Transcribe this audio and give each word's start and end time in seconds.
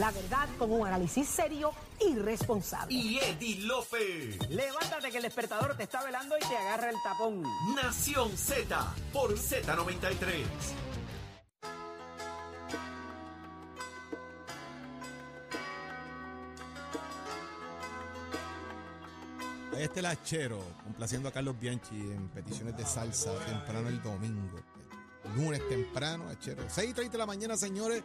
La 0.00 0.10
verdad 0.12 0.48
con 0.58 0.72
un 0.72 0.86
análisis 0.86 1.28
serio 1.28 1.72
y 2.00 2.16
responsable. 2.16 2.94
Y 2.94 3.18
Eddie 3.18 3.60
Lofe. 3.66 4.38
Levántate 4.48 5.10
que 5.10 5.18
el 5.18 5.24
despertador 5.24 5.76
te 5.76 5.82
está 5.82 6.02
velando 6.02 6.38
y 6.38 6.40
te 6.40 6.56
agarra 6.56 6.88
el 6.88 6.96
tapón. 7.04 7.42
Nación 7.76 8.34
Z 8.34 8.94
por 9.12 9.34
Z93. 9.34 10.44
Ahí 19.76 19.82
está 19.82 20.00
el 20.00 20.06
hachero, 20.06 20.64
complaciendo 20.82 21.28
a 21.28 21.32
Carlos 21.32 21.60
Bianchi 21.60 21.94
en 21.94 22.30
peticiones 22.30 22.74
de 22.74 22.86
salsa 22.86 23.34
temprano 23.44 23.90
el 23.90 24.02
domingo. 24.02 24.60
Lunes 25.36 25.60
temprano, 25.68 26.26
hachero. 26.30 26.66
6.30 26.68 27.10
de 27.10 27.18
la 27.18 27.26
mañana, 27.26 27.54
señores. 27.58 28.02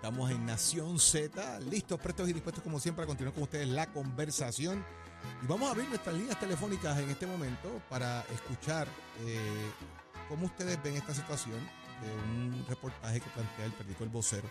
Estamos 0.00 0.30
en 0.30 0.46
Nación 0.46 0.98
Z, 0.98 1.60
listos, 1.60 2.00
prestos 2.00 2.26
y 2.26 2.32
dispuestos 2.32 2.64
como 2.64 2.80
siempre 2.80 3.04
a 3.04 3.06
continuar 3.06 3.34
con 3.34 3.42
ustedes 3.42 3.68
la 3.68 3.86
conversación. 3.92 4.82
Y 5.44 5.46
vamos 5.46 5.68
a 5.68 5.72
abrir 5.72 5.86
nuestras 5.90 6.16
líneas 6.16 6.40
telefónicas 6.40 6.98
en 6.98 7.10
este 7.10 7.26
momento 7.26 7.82
para 7.90 8.22
escuchar 8.32 8.88
eh, 9.26 9.70
cómo 10.26 10.46
ustedes 10.46 10.82
ven 10.82 10.96
esta 10.96 11.12
situación 11.14 11.58
de 12.00 12.14
un 12.32 12.64
reportaje 12.66 13.20
que 13.20 13.28
plantea 13.28 13.66
el 13.66 13.72
periódico 13.72 14.04
El 14.04 14.08
Vocero 14.08 14.48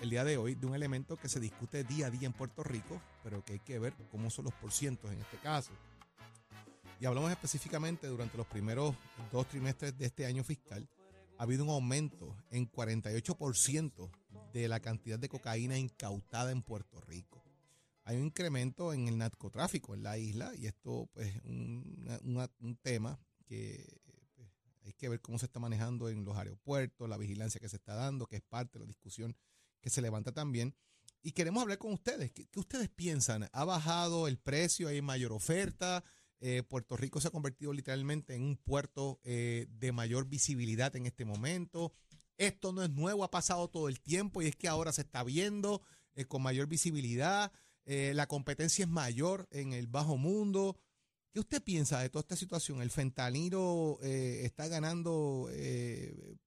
el 0.00 0.10
día 0.10 0.22
de 0.22 0.36
hoy 0.36 0.54
de 0.54 0.64
un 0.64 0.76
elemento 0.76 1.16
que 1.16 1.28
se 1.28 1.40
discute 1.40 1.82
día 1.82 2.06
a 2.06 2.10
día 2.10 2.26
en 2.26 2.32
Puerto 2.32 2.62
Rico, 2.62 3.02
pero 3.24 3.44
que 3.44 3.54
hay 3.54 3.58
que 3.58 3.80
ver 3.80 3.94
cómo 4.12 4.30
son 4.30 4.44
los 4.44 4.54
porcientos 4.54 5.10
en 5.10 5.20
este 5.20 5.38
caso. 5.38 5.72
Y 7.00 7.06
hablamos 7.06 7.32
específicamente 7.32 8.06
durante 8.06 8.36
los 8.36 8.46
primeros 8.46 8.94
dos 9.32 9.48
trimestres 9.48 9.98
de 9.98 10.06
este 10.06 10.24
año 10.24 10.44
fiscal, 10.44 10.88
ha 11.36 11.42
habido 11.42 11.64
un 11.64 11.70
aumento 11.70 12.32
en 12.52 12.70
48% 12.70 14.08
de 14.52 14.68
la 14.68 14.80
cantidad 14.80 15.18
de 15.18 15.28
cocaína 15.28 15.78
incautada 15.78 16.50
en 16.50 16.62
Puerto 16.62 17.00
Rico. 17.00 17.44
Hay 18.04 18.16
un 18.16 18.26
incremento 18.26 18.92
en 18.94 19.06
el 19.08 19.18
narcotráfico 19.18 19.94
en 19.94 20.02
la 20.02 20.16
isla 20.18 20.52
y 20.56 20.66
esto 20.66 21.08
pues 21.12 21.34
un, 21.44 22.08
una- 22.22 22.50
un 22.60 22.76
tema 22.76 23.18
que 23.44 23.84
pues, 24.34 24.48
hay 24.84 24.92
que 24.94 25.08
ver 25.10 25.20
cómo 25.20 25.38
se 25.38 25.46
está 25.46 25.60
manejando 25.60 26.08
en 26.08 26.24
los 26.24 26.36
aeropuertos, 26.36 27.08
la 27.08 27.18
vigilancia 27.18 27.60
que 27.60 27.68
se 27.68 27.76
está 27.76 27.94
dando, 27.94 28.26
que 28.26 28.36
es 28.36 28.42
parte 28.42 28.78
de 28.78 28.84
la 28.84 28.88
discusión 28.88 29.36
que 29.80 29.90
se 29.90 30.00
levanta 30.00 30.32
también. 30.32 30.74
Y 31.22 31.32
queremos 31.32 31.62
hablar 31.62 31.78
con 31.78 31.92
ustedes. 31.92 32.30
¿Qué, 32.32 32.46
qué 32.46 32.60
ustedes 32.60 32.88
piensan? 32.88 33.48
¿Ha 33.52 33.64
bajado 33.64 34.28
el 34.28 34.38
precio? 34.38 34.88
¿Hay 34.88 35.02
mayor 35.02 35.32
oferta? 35.32 36.02
Eh, 36.40 36.62
Puerto 36.62 36.96
Rico 36.96 37.20
se 37.20 37.28
ha 37.28 37.32
convertido 37.32 37.72
literalmente 37.72 38.34
en 38.36 38.42
un 38.42 38.56
puerto 38.56 39.18
eh, 39.24 39.66
de 39.68 39.90
mayor 39.92 40.28
visibilidad 40.28 40.94
en 40.96 41.06
este 41.06 41.24
momento. 41.24 41.92
Esto 42.38 42.72
no 42.72 42.84
es 42.84 42.90
nuevo, 42.90 43.24
ha 43.24 43.30
pasado 43.32 43.68
todo 43.68 43.88
el 43.88 44.00
tiempo 44.00 44.40
y 44.40 44.46
es 44.46 44.56
que 44.56 44.68
ahora 44.68 44.92
se 44.92 45.02
está 45.02 45.24
viendo 45.24 45.82
eh, 46.14 46.24
con 46.24 46.40
mayor 46.40 46.68
visibilidad. 46.68 47.52
Eh, 47.84 48.12
la 48.14 48.28
competencia 48.28 48.84
es 48.84 48.88
mayor 48.88 49.48
en 49.50 49.72
el 49.72 49.88
bajo 49.88 50.16
mundo. 50.16 50.78
¿Qué 51.32 51.40
usted 51.40 51.62
piensa 51.62 52.00
de 52.00 52.10
toda 52.10 52.20
esta 52.20 52.36
situación? 52.36 52.80
¿El 52.80 52.90
fentanilo 52.90 53.98
eh, 54.02 54.42
está 54.44 54.68
ganando 54.68 55.50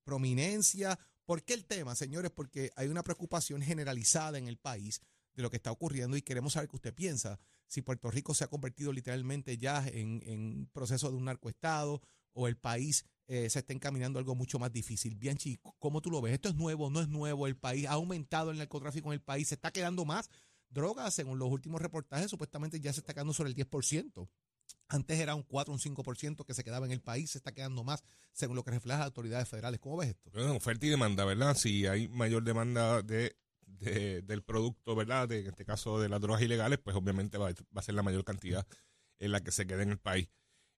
prominencia? 0.05 0.97
¿Por 1.25 1.43
qué 1.43 1.53
el 1.53 1.65
tema, 1.65 1.93
señores? 1.95 2.31
Porque 2.31 2.71
hay 2.77 2.87
una 2.87 3.03
preocupación 3.03 3.61
generalizada 3.61 4.37
en 4.37 4.47
el 4.47 4.57
país 4.57 5.01
de 5.33 5.43
lo 5.43 5.49
que 5.49 5.57
está 5.57 5.71
ocurriendo 5.71 6.15
y 6.15 6.21
queremos 6.21 6.53
saber 6.53 6.69
qué 6.69 6.77
usted 6.77 6.93
piensa. 6.93 7.39
Si 7.67 7.81
Puerto 7.81 8.09
Rico 8.11 8.33
se 8.33 8.45
ha 8.45 8.49
convertido 8.49 8.93
literalmente 8.93 9.57
ya 9.57 9.85
en, 9.87 10.21
en 10.25 10.69
proceso 10.73 11.09
de 11.09 11.17
un 11.17 11.25
narcoestado 11.25 12.01
o 12.33 12.47
el 12.47 12.57
país 12.57 13.05
eh, 13.33 13.49
se 13.49 13.59
está 13.59 13.71
encaminando 13.71 14.19
algo 14.19 14.35
mucho 14.35 14.59
más 14.59 14.73
difícil. 14.73 15.15
Bianchi, 15.15 15.57
¿cómo 15.79 16.01
tú 16.01 16.11
lo 16.11 16.21
ves? 16.21 16.33
¿Esto 16.33 16.49
es 16.49 16.55
nuevo? 16.55 16.89
¿No 16.89 16.99
es 16.99 17.07
nuevo? 17.07 17.47
¿El 17.47 17.55
país 17.55 17.85
ha 17.87 17.91
aumentado 17.93 18.51
el 18.51 18.57
narcotráfico 18.57 19.07
en 19.07 19.13
el 19.13 19.21
país? 19.21 19.47
¿Se 19.47 19.55
está 19.55 19.71
quedando 19.71 20.03
más 20.03 20.29
drogas? 20.69 21.13
Según 21.13 21.39
los 21.39 21.49
últimos 21.49 21.81
reportajes, 21.81 22.29
supuestamente 22.29 22.81
ya 22.81 22.91
se 22.91 22.99
está 22.99 23.13
quedando 23.13 23.31
sobre 23.31 23.49
el 23.51 23.55
10%. 23.55 24.27
Antes 24.89 25.17
era 25.19 25.33
un 25.35 25.43
4, 25.43 25.73
un 25.73 25.79
5% 25.79 26.43
que 26.45 26.53
se 26.53 26.63
quedaba 26.65 26.85
en 26.85 26.91
el 26.91 27.01
país, 27.01 27.31
se 27.31 27.37
está 27.37 27.53
quedando 27.53 27.85
más, 27.85 28.03
según 28.33 28.57
lo 28.57 28.63
que 28.65 28.71
reflejan 28.71 28.99
las 28.99 29.05
autoridades 29.07 29.47
federales. 29.47 29.79
¿Cómo 29.79 29.95
ves 29.97 30.09
esto? 30.09 30.29
Bueno, 30.33 30.53
oferta 30.55 30.85
y 30.85 30.89
demanda, 30.89 31.23
¿verdad? 31.23 31.55
Si 31.55 31.87
hay 31.87 32.09
mayor 32.09 32.43
demanda 32.43 33.01
de, 33.01 33.37
de- 33.61 34.21
del 34.23 34.43
producto, 34.43 34.93
¿verdad? 34.93 35.29
De, 35.29 35.39
en 35.39 35.47
este 35.47 35.63
caso 35.63 36.01
de 36.01 36.09
las 36.09 36.19
drogas 36.19 36.41
ilegales, 36.41 36.79
pues 36.83 36.95
obviamente 36.97 37.37
va, 37.37 37.47
va 37.51 37.55
a 37.75 37.81
ser 37.81 37.95
la 37.95 38.03
mayor 38.03 38.25
cantidad 38.25 38.67
en 39.19 39.31
la 39.31 39.41
que 39.41 39.51
se 39.51 39.65
quede 39.65 39.83
en 39.83 39.91
el 39.91 39.99
país. 39.99 40.27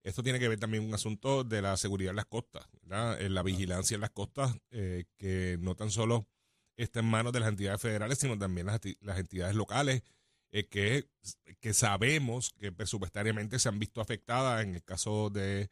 Esto 0.04 0.22
tiene 0.24 0.40
que 0.40 0.48
ver 0.50 0.60
también 0.60 0.84
un 0.84 0.94
asunto 0.94 1.44
de 1.44 1.62
la 1.62 1.78
seguridad 1.78 2.12
en 2.12 2.18
las 2.18 2.26
costas. 2.26 2.68
En 3.20 3.34
la 3.34 3.44
vigilancia 3.44 3.96
en 3.96 4.02
las 4.02 4.10
costas, 4.12 4.56
eh, 4.72 5.06
que 5.18 5.58
no 5.60 5.76
tan 5.76 5.92
solo 5.92 6.28
está 6.76 7.00
en 7.00 7.06
manos 7.06 7.34
de 7.34 7.40
las 7.40 7.50
entidades 7.50 7.82
federales, 7.82 8.18
sino 8.20 8.38
también 8.38 8.68
las, 8.68 8.82
enti- 8.82 8.98
las 9.02 9.18
entidades 9.20 9.56
locales, 9.56 10.04
eh, 10.52 10.68
que, 10.68 11.08
que 11.60 11.74
sabemos 11.74 12.52
que 12.60 12.72
presupuestariamente 12.72 13.60
se 13.60 13.70
han 13.70 13.80
visto 13.80 14.02
afectadas 14.02 14.64
en 14.64 14.76
el 14.76 14.84
caso 14.84 15.30
de 15.30 15.70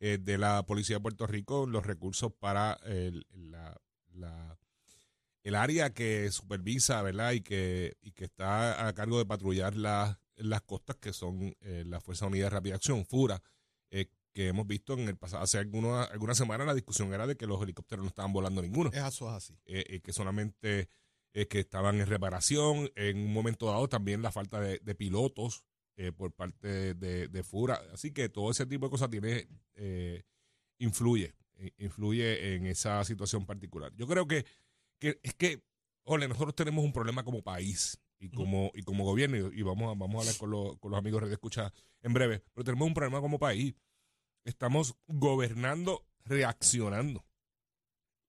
eh, 0.00 0.18
de 0.20 0.38
la 0.38 0.66
Policía 0.66 0.96
de 0.96 1.00
Puerto 1.02 1.26
Rico 1.26 1.66
los 1.66 1.86
recursos 1.86 2.32
para 2.32 2.74
el, 2.84 3.26
el 5.42 5.54
área 5.54 5.92
que 5.92 6.30
supervisa, 6.30 7.02
¿verdad? 7.02 7.32
Y 7.32 7.40
que, 7.40 7.96
y 8.00 8.12
que 8.12 8.24
está 8.24 8.86
a 8.86 8.92
cargo 8.94 9.18
de 9.18 9.26
patrullar 9.26 9.76
las, 9.76 10.18
las 10.36 10.62
costas, 10.62 10.96
que 10.96 11.12
son 11.12 11.54
eh, 11.60 11.84
la 11.86 12.00
Fuerza 12.00 12.26
Unida 12.26 12.44
de 12.44 12.50
Rápida 12.50 12.76
Acción, 12.76 13.04
FURA, 13.04 13.36
eh, 13.36 13.42
que 14.32 14.48
hemos 14.48 14.66
visto 14.66 14.94
en 14.94 15.08
el 15.08 15.16
pasado, 15.16 15.42
hace 15.42 15.58
alguna, 15.58 16.04
algunas 16.04 16.36
semanas 16.38 16.66
la 16.66 16.74
discusión 16.74 17.12
era 17.12 17.26
de 17.26 17.36
que 17.36 17.46
los 17.46 17.62
helicópteros 17.62 18.02
no 18.04 18.08
estaban 18.08 18.32
volando 18.32 18.62
ninguno 18.62 18.90
Eso 18.92 19.28
es 19.28 19.34
así. 19.34 19.54
eh, 19.66 19.84
eh, 19.88 20.00
que 20.00 20.12
solamente 20.12 20.88
eh, 21.34 21.46
que 21.48 21.60
estaban 21.60 22.00
en 22.00 22.06
reparación. 22.06 22.90
En 22.96 23.18
un 23.18 23.32
momento 23.32 23.66
dado 23.66 23.88
también 23.88 24.22
la 24.22 24.30
falta 24.32 24.60
de, 24.60 24.78
de 24.80 24.94
pilotos 24.94 25.64
eh, 25.96 26.12
por 26.12 26.32
parte 26.32 26.94
de, 26.94 27.28
de 27.28 27.42
FURA. 27.42 27.80
Así 27.92 28.12
que 28.12 28.28
todo 28.28 28.50
ese 28.50 28.66
tipo 28.66 28.86
de 28.86 28.90
cosas 28.90 29.10
tiene 29.10 29.48
influye, 30.78 31.34
influye 31.78 32.54
en 32.54 32.66
esa 32.66 33.04
situación 33.04 33.46
particular. 33.46 33.92
Yo 33.96 34.06
creo 34.06 34.26
que, 34.26 34.44
que 34.98 35.18
es 35.22 35.34
que, 35.34 35.62
ole, 36.04 36.28
nosotros 36.28 36.54
tenemos 36.54 36.84
un 36.84 36.92
problema 36.92 37.24
como 37.24 37.42
país 37.42 38.00
y 38.18 38.28
como, 38.30 38.70
y 38.74 38.82
como 38.82 39.04
gobierno, 39.04 39.36
y, 39.36 39.60
y 39.60 39.62
vamos, 39.62 39.84
a, 39.94 39.98
vamos 39.98 40.16
a 40.16 40.20
hablar 40.20 40.36
con, 40.38 40.50
los- 40.50 40.78
con 40.78 40.90
los 40.90 40.98
amigos 40.98 41.22
de 41.26 41.32
Escucha 41.32 41.72
en 42.02 42.12
breve, 42.12 42.42
pero 42.52 42.64
tenemos 42.64 42.86
un 42.86 42.94
problema 42.94 43.20
como 43.20 43.38
país. 43.38 43.74
Estamos 44.44 44.96
gobernando, 45.06 46.06
reaccionando 46.24 47.24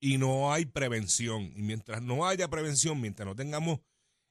y 0.03 0.17
no 0.17 0.51
hay 0.51 0.65
prevención. 0.65 1.53
Y 1.55 1.61
mientras 1.61 2.01
no 2.01 2.27
haya 2.27 2.49
prevención, 2.49 2.99
mientras 2.99 3.25
no 3.25 3.35
tengamos 3.35 3.79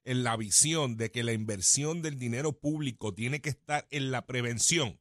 en 0.05 0.23
la 0.23 0.37
visión 0.37 0.99
de 0.99 1.11
que 1.11 1.23
la 1.23 1.33
inversión 1.33 2.03
del 2.03 2.19
dinero 2.19 2.53
público 2.53 3.15
tiene 3.15 3.41
que 3.41 3.49
estar 3.49 3.87
en 3.91 4.11
la 4.11 4.27
prevención, 4.27 5.01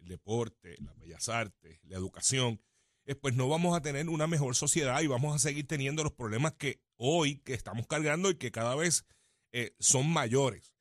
el 0.00 0.08
deporte, 0.08 0.76
las 0.80 0.98
bellas 0.98 1.30
artes, 1.30 1.80
la 1.84 1.96
educación, 1.96 2.60
eh, 3.06 3.14
pues 3.14 3.34
no 3.34 3.48
vamos 3.48 3.74
a 3.74 3.80
tener 3.80 4.08
una 4.10 4.26
mejor 4.26 4.54
sociedad 4.54 5.00
y 5.00 5.06
vamos 5.06 5.34
a 5.34 5.38
seguir 5.38 5.66
teniendo 5.66 6.04
los 6.04 6.12
problemas 6.12 6.52
que 6.54 6.82
hoy 6.96 7.38
que 7.38 7.54
estamos 7.54 7.86
cargando 7.86 8.28
y 8.28 8.34
que 8.34 8.52
cada 8.52 8.74
vez 8.74 9.06
eh, 9.52 9.74
son 9.78 10.10
mayores. 10.10 10.71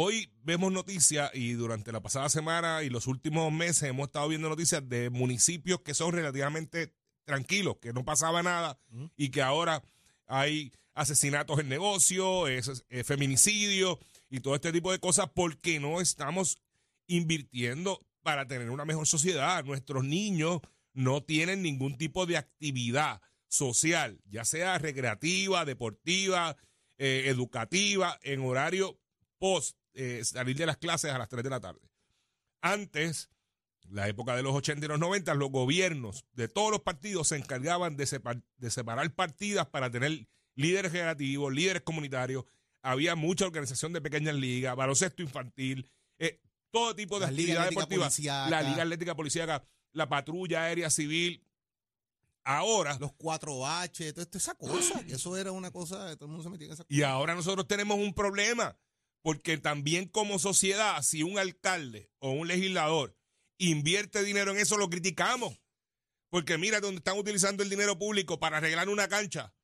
Hoy 0.00 0.30
vemos 0.44 0.70
noticias 0.70 1.28
y 1.34 1.54
durante 1.54 1.90
la 1.90 2.00
pasada 2.00 2.28
semana 2.28 2.84
y 2.84 2.88
los 2.88 3.08
últimos 3.08 3.52
meses 3.52 3.82
hemos 3.82 4.06
estado 4.06 4.28
viendo 4.28 4.48
noticias 4.48 4.88
de 4.88 5.10
municipios 5.10 5.80
que 5.80 5.92
son 5.92 6.12
relativamente 6.12 6.94
tranquilos, 7.24 7.78
que 7.82 7.92
no 7.92 8.04
pasaba 8.04 8.40
nada 8.44 8.78
y 9.16 9.30
que 9.30 9.42
ahora 9.42 9.82
hay 10.28 10.72
asesinatos 10.94 11.58
en 11.58 11.68
negocio, 11.68 12.46
es, 12.46 12.84
eh, 12.90 13.02
feminicidio 13.02 13.98
y 14.30 14.38
todo 14.38 14.54
este 14.54 14.70
tipo 14.70 14.92
de 14.92 15.00
cosas 15.00 15.30
porque 15.34 15.80
no 15.80 16.00
estamos 16.00 16.58
invirtiendo 17.08 18.06
para 18.22 18.46
tener 18.46 18.70
una 18.70 18.84
mejor 18.84 19.08
sociedad. 19.08 19.64
Nuestros 19.64 20.04
niños 20.04 20.60
no 20.92 21.24
tienen 21.24 21.60
ningún 21.60 21.98
tipo 21.98 22.24
de 22.24 22.36
actividad 22.36 23.20
social, 23.48 24.20
ya 24.30 24.44
sea 24.44 24.78
recreativa, 24.78 25.64
deportiva, 25.64 26.56
eh, 26.98 27.24
educativa, 27.26 28.16
en 28.22 28.42
horario 28.42 28.96
post 29.40 29.76
eh, 30.00 30.24
salir 30.24 30.56
de 30.56 30.64
las 30.66 30.76
clases 30.76 31.10
a 31.12 31.18
las 31.18 31.28
3 31.28 31.42
de 31.42 31.50
la 31.50 31.60
tarde. 31.60 31.80
Antes, 32.60 33.30
la 33.88 34.08
época 34.08 34.36
de 34.36 34.42
los 34.42 34.54
80 34.54 34.84
y 34.84 34.88
los 34.88 34.98
90, 34.98 35.34
los 35.34 35.50
gobiernos 35.50 36.24
de 36.32 36.48
todos 36.48 36.70
los 36.70 36.80
partidos 36.80 37.28
se 37.28 37.36
encargaban 37.36 37.96
de, 37.96 38.04
separ- 38.04 38.42
de 38.56 38.70
separar 38.70 39.12
partidas 39.14 39.66
para 39.66 39.90
tener 39.90 40.26
líderes 40.54 40.90
creativos, 40.92 41.52
líderes 41.52 41.82
comunitarios. 41.82 42.44
Había 42.82 43.14
mucha 43.16 43.44
organización 43.46 43.92
de 43.92 44.00
pequeñas 44.00 44.34
ligas, 44.34 44.76
baloncesto 44.76 45.22
infantil, 45.22 45.90
eh, 46.18 46.40
todo 46.70 46.94
tipo 46.94 47.16
de 47.18 47.26
La 47.26 47.28
Atlética 47.28 47.64
deportivas. 47.66 48.14
Policíaca. 48.14 48.50
La 48.50 48.62
Liga 48.62 48.82
Atlética 48.82 49.14
Policíaca, 49.16 49.64
la 49.92 50.08
Patrulla 50.08 50.62
Aérea 50.64 50.90
Civil. 50.90 51.44
Ahora, 52.44 52.96
Los 52.98 53.12
4H, 53.12 54.14
toda 54.14 54.26
esa 54.32 54.54
cosa. 54.54 55.00
Eso 55.06 55.36
era 55.36 55.52
una 55.52 55.70
cosa, 55.70 56.14
todo 56.16 56.26
el 56.26 56.30
mundo 56.30 56.44
se 56.44 56.48
metía 56.50 56.66
en 56.66 56.72
esa 56.72 56.84
cosa. 56.84 56.94
Y 56.94 57.02
ahora 57.02 57.34
nosotros 57.34 57.66
tenemos 57.68 57.98
un 57.98 58.14
problema, 58.14 58.74
porque 59.22 59.58
también 59.58 60.08
como 60.08 60.38
sociedad, 60.38 61.02
si 61.02 61.22
un 61.22 61.38
alcalde 61.38 62.10
o 62.18 62.30
un 62.30 62.48
legislador 62.48 63.16
invierte 63.58 64.22
dinero 64.22 64.52
en 64.52 64.58
eso, 64.58 64.76
lo 64.76 64.88
criticamos. 64.88 65.60
Porque 66.30 66.58
mira 66.58 66.80
donde 66.80 66.98
están 66.98 67.18
utilizando 67.18 67.62
el 67.62 67.70
dinero 67.70 67.98
público 67.98 68.38
para 68.38 68.58
arreglar 68.58 68.88
una 68.88 69.08
cancha 69.08 69.54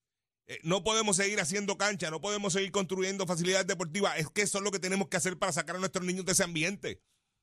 Eh, 0.46 0.58
no 0.62 0.84
podemos 0.84 1.16
seguir 1.16 1.40
haciendo 1.40 1.78
cancha, 1.78 2.10
no 2.10 2.20
podemos 2.20 2.52
seguir 2.52 2.70
construyendo 2.70 3.26
facilidades 3.26 3.66
deportivas. 3.66 4.18
Es 4.18 4.28
que 4.28 4.42
eso 4.42 4.58
es 4.58 4.64
lo 4.64 4.70
que 4.70 4.78
tenemos 4.78 5.08
que 5.08 5.16
hacer 5.16 5.38
para 5.38 5.52
sacar 5.52 5.76
a 5.76 5.78
nuestros 5.78 6.04
niños 6.04 6.26
de 6.26 6.32
ese 6.32 6.44
ambiente, 6.44 7.00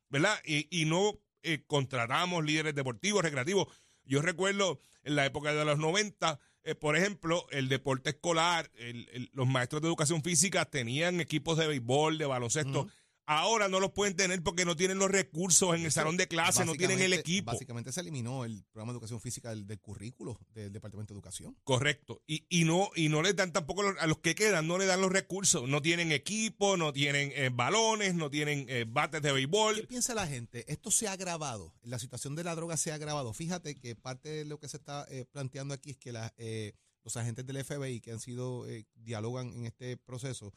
¿verdad? 0.10 0.40
Y, 0.46 0.86
no 0.86 1.19
eh, 1.42 1.63
contratamos 1.66 2.46
líderes 2.46 2.75
deportivos, 2.75 3.24
recreativos. 3.24 3.74
Yo 4.04 4.22
recuerdo 4.22 4.80
en 5.02 5.16
la 5.16 5.25
época 5.25 5.52
de 5.52 5.66
los 5.66 5.80
90, 5.80 6.40
eh, 6.63 6.75
por 6.75 6.96
ejemplo, 6.96 7.46
el 7.52 7.69
deporte 7.69 8.12
escolar, 8.12 8.69
el- 8.78 9.30
los 9.34 9.48
maestros 9.48 9.81
de 9.81 9.88
educación 9.88 10.22
física 10.24 10.66
tenían 10.66 11.19
equipos 11.22 11.58
de 11.58 11.68
béisbol, 11.68 12.18
de 12.18 12.25
baloncesto. 12.25 12.88
Ahora 13.27 13.69
no 13.69 13.79
los 13.79 13.91
pueden 13.91 14.15
tener 14.15 14.41
porque 14.44 14.65
no 14.65 14.75
tienen 14.75 14.97
los 14.97 15.09
recursos 15.09 15.73
en 15.75 15.85
el 15.85 15.91
salón 15.91 16.18
de 16.18 16.27
clase, 16.27 16.65
no 16.65 16.73
tienen 16.75 17.00
el 17.01 17.13
equipo. 17.13 17.51
Básicamente 17.51 17.91
se 17.91 18.01
eliminó 18.01 18.44
el 18.45 18.63
programa 18.71 18.91
de 18.91 18.97
educación 18.97 19.21
física 19.21 19.50
del, 19.51 19.65
del 19.68 19.79
currículo 19.79 20.38
del 20.53 20.73
Departamento 20.73 21.13
de 21.13 21.18
Educación. 21.19 21.56
Correcto. 21.63 22.21
Y, 22.27 22.45
y 22.50 22.65
no 22.65 22.89
y 22.95 23.09
no 23.09 23.21
les 23.21 23.35
dan 23.35 23.53
tampoco 23.53 23.83
los- 23.83 23.97
a 24.00 24.07
los 24.07 24.18
que 24.19 24.35
quedan, 24.35 24.68
no 24.68 24.77
le 24.77 24.85
dan 24.85 25.01
los 25.01 25.12
recursos. 25.12 25.68
No 25.69 25.81
tienen 25.81 26.12
equipo, 26.12 26.77
no 26.77 26.91
tienen 26.91 27.31
eh, 27.35 27.50
balones, 27.53 28.15
no 28.15 28.29
tienen 28.29 28.65
eh, 28.68 28.85
bates 28.88 29.21
de 29.21 29.29
¿Qué 29.29 29.33
béisbol. 29.33 29.88
piensa 29.88 30.13
la 30.13 30.27
gente? 30.27 30.65
Esto 30.71 30.91
se 30.91 31.07
ha 31.07 31.13
agravado, 31.13 31.74
la 31.83 32.00
situación 32.00 32.35
de 32.35 32.44
la 32.44 32.56
droga 32.56 32.75
se 32.75 32.91
ha 32.91 32.95
agravado. 32.95 33.33
Fíjate 33.33 33.75
que 33.75 33.95
parte 33.95 34.29
de 34.29 34.45
lo 34.45 34.59
que 34.59 34.67
se 34.67 34.77
está 34.77 35.06
eh, 35.09 35.25
planteando 35.31 35.74
aquí 35.74 35.91
es 35.91 35.97
que 35.97 36.12
la, 36.12 36.33
eh, 36.38 36.74
los 37.03 37.15
agentes 37.17 37.45
del 37.45 37.63
FBI 37.63 38.01
que 38.01 38.12
han 38.12 38.19
sido, 38.19 38.67
eh, 38.67 38.85
dialogan 38.95 39.53
en 39.53 39.65
este 39.65 39.97
proceso, 39.97 40.53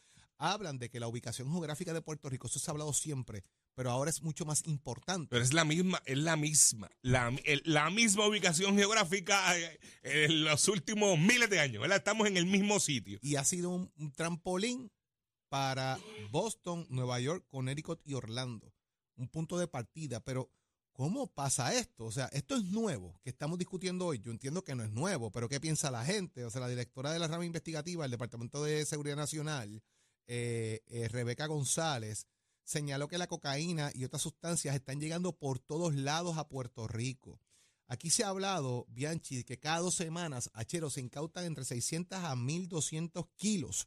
hablan 0.53 0.79
de 0.79 0.91
que 0.91 1.01
la 1.01 1.09
ubicación 1.09 1.51
geográfica 1.51 1.93
de 1.93 2.03
Puerto 2.03 2.29
Rico, 2.29 2.47
eso 2.47 2.59
se 2.59 2.71
ha 2.71 2.73
hablado 2.73 2.93
siempre, 2.93 3.43
pero 3.75 3.91
ahora 3.91 4.11
es 4.11 4.23
mucho 4.23 4.45
más 4.45 4.67
importante. 4.67 5.29
Pero 5.31 5.43
es 5.45 5.53
la 5.53 5.65
misma, 5.65 6.03
es 6.07 6.19
la 6.19 6.37
misma, 6.37 6.91
la, 7.03 7.29
el- 7.45 7.63
la 7.65 7.91
misma 7.91 8.27
ubicación 8.27 8.77
geográfica 8.77 9.59
eh, 9.59 9.79
en 10.03 10.45
los 10.45 10.69
últimos 10.69 11.19
miles 11.19 11.51
de 11.51 11.61
años, 11.61 11.81
¿verdad? 11.83 11.99
Estamos 11.99 12.27
en 12.27 12.37
el 12.37 12.47
mismo 12.47 12.79
sitio. 12.81 13.19
Y 13.23 13.37
ha 13.37 13.45
sido 13.45 13.71
un, 13.71 13.93
un 13.97 14.13
trampolín 14.13 14.91
para 15.49 15.99
Boston, 16.31 16.87
Nueva 16.91 17.21
York, 17.21 17.45
Connecticut 17.49 18.01
y 18.05 18.15
Orlando. 18.15 18.73
Un 19.17 19.29
punto 19.29 19.57
de 19.59 19.69
partida, 19.69 20.19
pero 20.21 20.51
¿cómo 20.93 21.29
pasa 21.29 21.73
esto? 21.75 22.05
O 22.05 22.11
sea, 22.13 22.27
esto 22.33 22.57
es 22.57 22.65
nuevo, 22.65 23.19
que 23.23 23.31
estamos 23.31 23.59
discutiendo 23.59 24.07
hoy. 24.07 24.19
Yo 24.19 24.33
entiendo 24.33 24.65
que 24.65 24.75
no 24.75 24.83
es 24.83 24.91
nuevo, 24.91 25.31
pero 25.31 25.49
¿qué 25.49 25.61
piensa 25.61 25.91
la 25.91 26.05
gente? 26.05 26.45
O 26.45 26.51
sea, 26.51 26.61
la 26.61 26.69
directora 26.69 27.13
de 27.13 27.19
la 27.21 27.29
rama 27.29 27.45
investigativa 27.45 28.03
del 28.03 28.11
Departamento 28.11 28.63
de 28.65 28.85
Seguridad 28.85 29.17
Nacional, 29.17 29.83
eh, 30.27 30.81
eh, 30.87 31.09
Rebeca 31.09 31.47
González, 31.47 32.27
señaló 32.63 33.09
que 33.09 33.19
la 33.19 33.27
cocaína 33.27 33.91
y 33.95 34.05
otras 34.05 34.23
sustancias 34.23 34.75
están 34.75 35.01
llegando 35.01 35.37
por 35.37 35.59
todos 35.59 35.95
lados 35.95 36.39
a 36.39 36.49
Puerto 36.49 36.87
Rico. 36.89 37.41
Aquí 37.87 38.09
se 38.09 38.25
ha 38.25 38.29
hablado, 38.29 38.87
Bianchi, 38.89 39.45
que 39.45 39.59
cada 39.59 39.81
dos 39.81 39.95
semanas, 39.95 40.51
Achero, 40.55 40.89
se 40.89 41.03
incautan 41.03 41.45
entre 41.45 41.65
600 41.65 42.19
a 42.21 42.35
1.200 42.35 43.29
kilos 43.37 43.87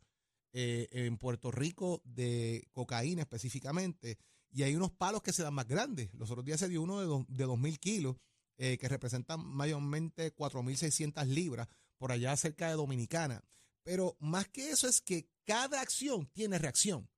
eh, 0.54 0.88
en 0.92 1.18
Puerto 1.18 1.50
Rico 1.52 2.02
de 2.06 2.68
cocaína 2.72 3.24
específicamente. 3.24 4.20
Y 4.52 4.64
hay 4.64 4.76
unos 4.76 4.92
palos 4.92 5.24
que 5.24 5.34
se 5.34 5.44
dan 5.44 5.56
más 5.56 5.68
grandes. 5.68 6.14
Los 6.14 6.30
otros 6.30 6.46
días 6.46 6.60
se 6.60 6.70
dio 6.70 6.82
uno 6.84 7.00
de, 7.00 7.26
de 7.28 7.48
2.000 7.48 7.80
kilos, 7.80 8.16
que 8.58 8.88
representan 8.88 9.46
mayormente 9.46 10.34
4.600 10.34 11.26
libras, 11.28 11.68
por 11.98 12.12
allá 12.12 12.36
cerca 12.38 12.68
de 12.70 12.74
Dominicana. 12.74 13.44
Pero 13.88 14.18
más 14.20 14.50
que 14.50 14.70
eso 14.70 14.86
es 14.86 15.00
que 15.00 15.30
cada 15.46 15.80
acción 15.80 16.28
tiene 16.34 16.58
reacción. 16.58 17.10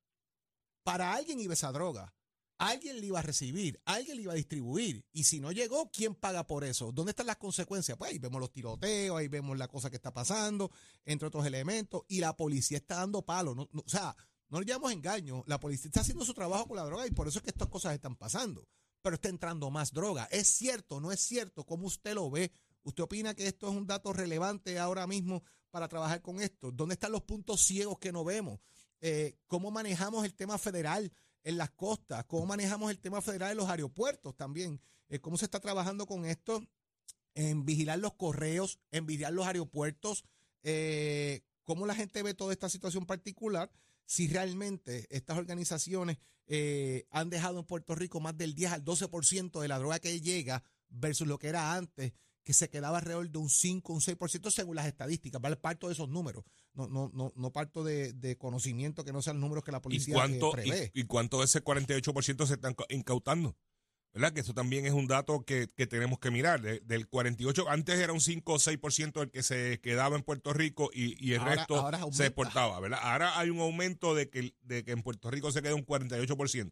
Para 0.84 1.16
alguien 1.16 1.40
iba 1.40 1.56
esa 1.56 1.72
droga. 1.72 2.14
Alguien 2.60 3.00
le 3.02 3.08
iba 3.08 3.18
a 3.18 3.24
recibir, 3.24 3.82
alguien 3.86 4.18
le 4.18 4.22
iba 4.24 4.34
a 4.34 4.36
distribuir. 4.36 5.04
Y 5.12 5.24
si 5.24 5.40
no 5.40 5.52
llegó, 5.52 5.90
¿quién 5.90 6.14
paga 6.14 6.46
por 6.46 6.64
eso? 6.64 6.92
¿Dónde 6.92 7.10
están 7.12 7.26
las 7.26 7.38
consecuencias? 7.38 7.98
Pues 7.98 8.12
ahí 8.12 8.20
vemos 8.20 8.40
los 8.40 8.52
tiroteos, 8.52 9.18
ahí 9.18 9.28
vemos 9.28 9.58
la 9.58 9.68
cosa 9.68 9.90
que 9.90 9.96
está 9.96 10.14
pasando, 10.14 10.70
entre 11.06 11.28
otros 11.30 11.44
elementos. 11.48 12.04
Y 12.08 12.20
la 12.20 12.38
policía 12.38 12.78
está 12.78 12.98
dando 12.98 13.26
palo. 13.26 13.56
No- 13.56 13.68
no- 13.72 13.82
o 13.84 13.90
sea, 13.90 14.16
no 14.50 14.60
le 14.60 14.68
llamamos 14.68 14.92
engaño. 14.92 15.44
La 15.48 15.60
policía 15.60 15.88
está 15.88 16.02
haciendo 16.02 16.24
su 16.24 16.36
trabajo 16.36 16.68
con 16.68 16.78
la 16.78 16.84
droga 16.84 17.08
y 17.08 17.12
por 17.12 17.28
eso 17.28 17.40
es 17.40 17.44
que 17.44 17.50
estas 17.50 17.70
cosas 17.70 17.96
están 17.96 18.16
pasando. 18.16 18.68
Pero 19.02 19.16
está 19.16 19.30
entrando 19.30 19.72
más 19.72 19.92
droga. 19.92 20.26
¿Es 20.30 20.46
cierto? 20.50 21.00
¿No 21.02 21.12
es 21.12 21.20
cierto? 21.20 21.66
¿Cómo 21.66 21.88
usted 21.88 22.14
lo 22.14 22.30
ve? 22.30 22.52
¿Usted 22.84 23.02
opina 23.04 23.34
que 23.34 23.48
esto 23.48 23.70
es 23.72 23.76
un 23.76 23.88
dato 23.88 24.14
relevante 24.14 24.78
ahora 24.78 25.08
mismo 25.08 25.44
para 25.70 25.88
trabajar 25.88 26.22
con 26.22 26.42
esto? 26.42 26.72
¿Dónde 26.72 26.94
están 26.94 27.12
los 27.12 27.24
puntos 27.24 27.62
ciegos 27.62 28.00
que 28.00 28.12
no 28.12 28.24
vemos? 28.24 28.60
Eh, 29.02 29.38
¿Cómo 29.48 29.72
manejamos 29.72 30.26
el 30.26 30.34
tema 30.34 30.58
federal 30.58 31.12
en 31.44 31.58
las 31.58 31.72
costas? 31.72 32.26
¿Cómo 32.26 32.46
manejamos 32.46 32.92
el 32.92 33.00
tema 33.00 33.22
federal 33.22 33.52
en 33.52 33.58
los 33.58 33.70
aeropuertos 33.70 34.36
también? 34.36 34.82
Eh, 35.08 35.20
¿Cómo 35.20 35.38
se 35.38 35.46
está 35.46 35.60
trabajando 35.60 36.06
con 36.06 36.26
esto? 36.26 36.64
En 37.36 37.66
vigilar 37.66 38.00
los 38.00 38.14
correos, 38.16 38.80
en 38.92 39.06
vigilar 39.06 39.34
los 39.34 39.48
aeropuertos. 39.48 40.26
Eh, 40.64 41.44
¿Cómo 41.64 41.86
la 41.86 41.96
gente 41.96 42.24
ve 42.24 42.34
toda 42.34 42.52
esta 42.52 42.70
situación 42.70 43.06
particular? 43.06 43.72
Si 44.06 44.28
realmente 44.28 45.08
estas 45.10 45.38
organizaciones 45.38 46.18
han 47.12 47.30
dejado 47.30 47.60
en 47.60 47.66
Puerto 47.66 47.94
Rico 47.94 48.20
más 48.20 48.36
del 48.36 48.56
10 48.56 48.72
al 48.72 48.84
12% 48.84 49.62
de 49.62 49.68
la 49.68 49.78
droga 49.78 50.00
que 50.00 50.20
llega 50.20 50.64
versus 50.90 51.28
lo 51.28 51.38
que 51.38 51.48
era 51.48 51.76
antes, 51.76 52.14
que 52.50 52.54
se 52.56 52.68
quedaba 52.72 52.98
alrededor 52.98 53.30
de 53.30 53.38
un 53.38 53.48
5, 53.48 53.94
un 53.94 54.00
6% 54.02 54.50
según 54.50 54.76
las 54.76 54.88
estadísticas. 54.88 55.40
¿vale? 55.40 55.56
Parto 55.56 55.86
de 55.86 55.94
esos 55.94 56.10
números. 56.10 56.44
No, 56.74 56.88
no, 56.88 57.12
no, 57.14 57.32
no 57.36 57.52
parto 57.52 57.84
de, 57.84 58.12
de 58.14 58.40
conocimiento 58.40 59.06
que 59.06 59.14
no 59.14 59.22
sean 59.22 59.40
números 59.40 59.64
que 59.64 59.72
la 59.72 59.78
¿Y 59.78 59.82
policía 59.82 60.16
cuánto, 60.16 60.50
eh, 60.58 60.64
prevé. 60.64 60.92
y, 60.96 61.02
y 61.02 61.04
cuánto 61.04 61.38
de 61.38 61.46
ese 61.46 61.64
48% 61.64 62.48
se 62.48 62.54
están 62.56 62.76
incautando? 62.90 63.56
¿Verdad? 64.14 64.34
Que 64.34 64.40
eso 64.40 64.56
también 64.56 64.88
es 64.88 64.94
un 64.94 65.06
dato 65.06 65.42
que, 65.46 65.68
que 65.76 65.86
tenemos 65.86 66.18
que 66.18 66.32
mirar. 66.32 66.60
De- 66.64 66.80
del 66.80 67.08
48, 67.08 67.70
antes 67.70 68.00
era 68.00 68.14
un 68.14 68.20
5 68.22 68.52
o 68.54 68.58
6% 68.58 69.22
el 69.22 69.30
que 69.30 69.44
se 69.44 69.80
quedaba 69.82 70.16
en 70.16 70.24
Puerto 70.24 70.52
Rico 70.52 70.90
y, 70.92 71.24
y 71.24 71.34
el 71.34 71.42
Ahora- 71.42 71.56
resto 71.56 71.76
ahora 71.76 72.00
se 72.12 72.26
exportaba, 72.26 72.80
¿verdad? 72.80 72.98
Ahora 73.04 73.38
hay 73.38 73.52
un 73.52 73.60
aumento 73.60 74.16
de 74.16 74.28
que, 74.32 74.56
de 74.62 74.84
que 74.84 74.94
en 74.94 75.04
Puerto 75.04 75.30
Rico 75.30 75.52
se 75.52 75.62
queda 75.62 75.76
un 75.76 75.86
48% 75.86 76.72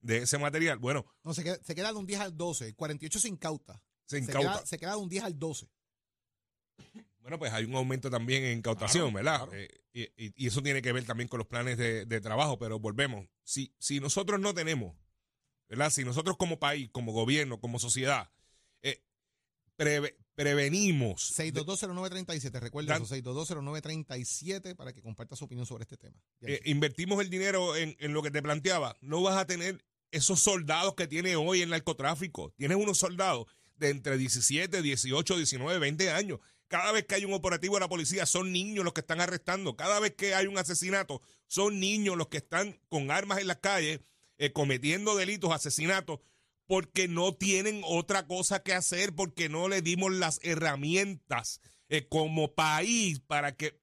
de 0.00 0.18
ese 0.22 0.38
material. 0.38 0.78
Bueno, 0.78 1.04
No, 1.24 1.34
se 1.34 1.44
queda, 1.44 1.58
se 1.62 1.74
queda 1.74 1.92
de 1.92 1.98
un 1.98 2.06
10 2.06 2.20
al 2.20 2.34
12. 2.38 2.74
48 2.74 3.18
se 3.20 3.28
incauta. 3.28 3.82
Se 4.08 4.16
Se 4.16 4.24
incauta. 4.24 4.52
queda, 4.54 4.66
se 4.66 4.78
queda 4.78 4.90
de 4.92 4.96
un 4.96 5.08
10 5.08 5.24
al 5.24 5.38
12. 5.38 5.68
Bueno, 7.20 7.38
pues 7.38 7.52
hay 7.52 7.64
un 7.64 7.74
aumento 7.74 8.10
también 8.10 8.42
en 8.44 8.58
incautación, 8.58 9.12
¿verdad? 9.12 9.48
Eh, 9.52 9.68
y, 9.92 10.24
y- 10.44 10.46
eso 10.46 10.62
tiene 10.62 10.80
que 10.80 10.92
ver 10.92 11.04
también 11.04 11.28
con 11.28 11.38
los 11.38 11.46
planes 11.46 11.76
de, 11.76 12.06
de 12.06 12.20
trabajo, 12.20 12.58
pero 12.58 12.78
volvemos. 12.78 13.26
Si, 13.44 13.74
si 13.78 14.00
nosotros 14.00 14.40
no 14.40 14.54
tenemos, 14.54 14.96
¿verdad? 15.68 15.90
Si 15.90 16.04
nosotros 16.04 16.36
como 16.38 16.58
país, 16.58 16.88
como 16.90 17.12
gobierno, 17.12 17.60
como 17.60 17.78
sociedad, 17.78 18.30
eh, 18.80 19.04
preve- 19.76 20.16
prevenimos. 20.34 21.34
de- 21.36 21.52
6220937. 21.52 22.60
Recuerda 22.60 22.96
eso, 22.96 23.04
6220937 23.14 24.74
para 24.74 24.94
que 24.94 25.02
comparta 25.02 25.36
su 25.36 25.44
opinión 25.44 25.66
sobre 25.66 25.82
este 25.82 25.98
tema. 25.98 26.16
Eh, 26.40 26.62
invertimos 26.64 27.20
el 27.20 27.28
dinero 27.28 27.76
en, 27.76 27.94
en 27.98 28.12
lo 28.14 28.22
que 28.22 28.30
te 28.30 28.40
planteaba, 28.42 28.96
no 29.02 29.20
vas 29.22 29.36
a 29.36 29.46
tener 29.46 29.84
esos 30.12 30.40
soldados 30.40 30.94
que 30.94 31.06
tiene 31.06 31.36
hoy 31.36 31.60
el 31.60 31.68
narcotráfico. 31.68 32.52
Tienes 32.56 32.78
unos 32.78 32.96
soldados 32.96 33.46
de 33.78 33.90
entre 33.90 34.18
17, 34.18 34.82
18, 34.82 35.36
19, 35.36 35.78
20 35.78 36.10
años. 36.10 36.40
Cada 36.68 36.92
vez 36.92 37.06
que 37.06 37.14
hay 37.14 37.24
un 37.24 37.32
operativo 37.32 37.76
de 37.76 37.80
la 37.80 37.88
policía, 37.88 38.26
son 38.26 38.52
niños 38.52 38.84
los 38.84 38.92
que 38.92 39.00
están 39.00 39.20
arrestando. 39.20 39.76
Cada 39.76 40.00
vez 40.00 40.14
que 40.14 40.34
hay 40.34 40.46
un 40.46 40.58
asesinato, 40.58 41.22
son 41.46 41.80
niños 41.80 42.16
los 42.16 42.28
que 42.28 42.38
están 42.38 42.78
con 42.88 43.10
armas 43.10 43.38
en 43.38 43.46
las 43.46 43.58
calles, 43.58 44.00
eh, 44.36 44.52
cometiendo 44.52 45.16
delitos, 45.16 45.50
asesinatos, 45.50 46.20
porque 46.66 47.08
no 47.08 47.34
tienen 47.34 47.80
otra 47.84 48.26
cosa 48.26 48.62
que 48.62 48.74
hacer, 48.74 49.14
porque 49.14 49.48
no 49.48 49.68
le 49.68 49.80
dimos 49.80 50.12
las 50.12 50.40
herramientas 50.42 51.62
eh, 51.88 52.06
como 52.06 52.54
país 52.54 53.20
para 53.20 53.56
que 53.56 53.80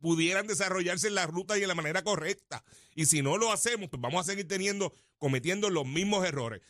pudieran 0.00 0.46
desarrollarse 0.46 1.08
en 1.08 1.14
la 1.14 1.26
ruta 1.26 1.58
y 1.58 1.62
en 1.62 1.68
la 1.68 1.74
manera 1.74 2.02
correcta. 2.04 2.62
Y 2.94 3.06
si 3.06 3.22
no 3.22 3.38
lo 3.38 3.52
hacemos, 3.52 3.88
pues 3.88 4.00
vamos 4.00 4.20
a 4.20 4.30
seguir 4.30 4.46
teniendo, 4.46 4.92
cometiendo 5.18 5.70
los 5.70 5.86
mismos 5.86 6.26
errores. 6.26 6.60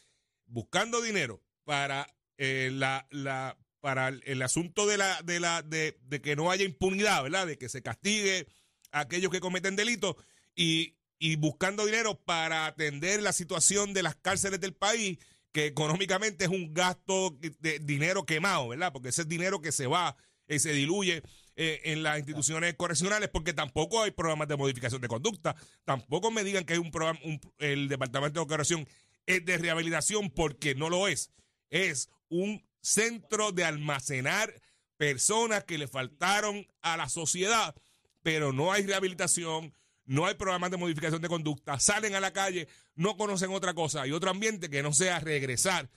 Buscando 0.46 1.00
dinero 1.00 1.42
para 1.64 2.06
eh, 2.42 2.70
la, 2.72 3.06
la, 3.10 3.56
para 3.80 4.08
el, 4.08 4.40
asunto 4.42 4.86
de 4.86 4.96
la, 4.96 5.20
de 5.22 5.40
la, 5.40 5.60
de, 5.62 5.98
de 6.02 6.20
que 6.22 6.34
no 6.36 6.50
haya 6.50 6.64
impunidad, 6.64 7.22
¿verdad? 7.22 7.46
De 7.46 7.58
que 7.58 7.68
se 7.68 7.82
castigue 7.82 8.46
a 8.92 9.00
aquellos 9.00 9.30
que 9.30 9.40
cometen 9.40 9.76
delitos 9.76 10.16
y, 10.56 10.96
y 11.18 11.36
buscando 11.36 11.84
dinero 11.84 12.18
para 12.18 12.64
atender 12.66 13.22
la 13.22 13.32
situación 13.32 13.92
de 13.92 14.02
las 14.02 14.16
cárceles 14.16 14.58
del 14.60 14.72
país, 14.72 15.18
que 15.52 15.66
económicamente 15.66 16.44
es 16.46 16.50
un 16.50 16.72
gasto 16.72 17.36
de 17.60 17.78
dinero 17.80 18.24
quemado, 18.24 18.68
¿verdad? 18.68 18.90
Porque 18.92 19.10
ese 19.10 19.22
es 19.22 19.28
dinero 19.28 19.60
que 19.60 19.70
se 19.72 19.86
va 19.86 20.16
y 20.48 20.58
se 20.60 20.72
diluye 20.72 21.22
eh, 21.56 21.80
en 21.84 22.02
las 22.02 22.18
instituciones 22.18 22.74
correccionales 22.74 23.28
porque 23.28 23.52
tampoco 23.52 24.02
hay 24.02 24.12
programas 24.12 24.48
de 24.48 24.56
modificación 24.56 25.00
de 25.02 25.08
conducta. 25.08 25.54
Tampoco 25.84 26.30
me 26.30 26.42
digan 26.42 26.64
que 26.64 26.72
hay 26.72 26.78
un 26.78 26.90
programa, 26.90 27.20
un- 27.24 27.40
el 27.58 27.88
Departamento 27.88 28.40
de 28.40 28.46
Corrección 28.46 28.88
es 29.26 29.44
de 29.44 29.58
rehabilitación 29.58 30.30
porque 30.30 30.74
no 30.74 30.88
lo 30.88 31.06
es. 31.06 31.30
Es 31.68 32.08
un 32.30 32.62
centro 32.80 33.52
de 33.52 33.64
almacenar 33.64 34.52
personas 34.96 35.64
que 35.64 35.78
le 35.78 35.86
faltaron 35.88 36.66
a 36.82 36.96
la 36.96 37.08
sociedad, 37.08 37.74
pero 38.22 38.52
no 38.52 38.72
hay 38.72 38.86
rehabilitación, 38.86 39.72
no 40.06 40.26
hay 40.26 40.34
programas 40.34 40.70
de 40.70 40.76
modificación 40.76 41.20
de 41.22 41.28
conducta, 41.28 41.78
salen 41.78 42.14
a 42.14 42.20
la 42.20 42.32
calle, 42.32 42.68
no 42.94 43.16
conocen 43.16 43.50
otra 43.52 43.74
cosa 43.74 44.06
y 44.06 44.12
otro 44.12 44.30
ambiente 44.30 44.68
que 44.70 44.82
no 44.82 44.92
sea 44.92 45.20
regresar 45.20 45.88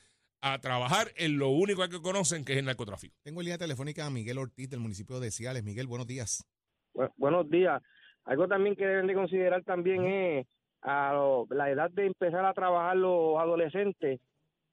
a 0.41 0.59
trabajar 0.59 1.07
en 1.15 1.37
lo 1.37 1.49
único 1.49 1.87
que 1.87 2.01
conocen, 2.01 2.43
que 2.43 2.53
es 2.53 2.59
el 2.59 2.65
narcotráfico. 2.65 3.15
Tengo 3.23 3.39
en 3.41 3.45
línea 3.45 3.57
telefónica 3.57 4.05
a 4.05 4.09
Miguel 4.09 4.37
Ortiz 4.37 4.69
del 4.69 4.81
municipio 4.81 5.19
de 5.19 5.31
Ciales. 5.31 5.63
Miguel, 5.63 5.87
buenos 5.87 6.05
días. 6.07 6.45
Bu- 6.93 7.11
buenos 7.17 7.49
días. 7.49 7.81
Algo 8.25 8.47
también 8.47 8.75
que 8.75 8.85
deben 8.85 9.07
de 9.07 9.13
considerar 9.13 9.63
también 9.63 10.05
es 10.05 10.47
a 10.81 11.13
lo- 11.13 11.47
la 11.49 11.69
edad 11.71 11.89
de 11.91 12.07
empezar 12.07 12.43
a 12.45 12.53
trabajar 12.53 12.95
los 12.97 13.39
adolescentes, 13.39 14.19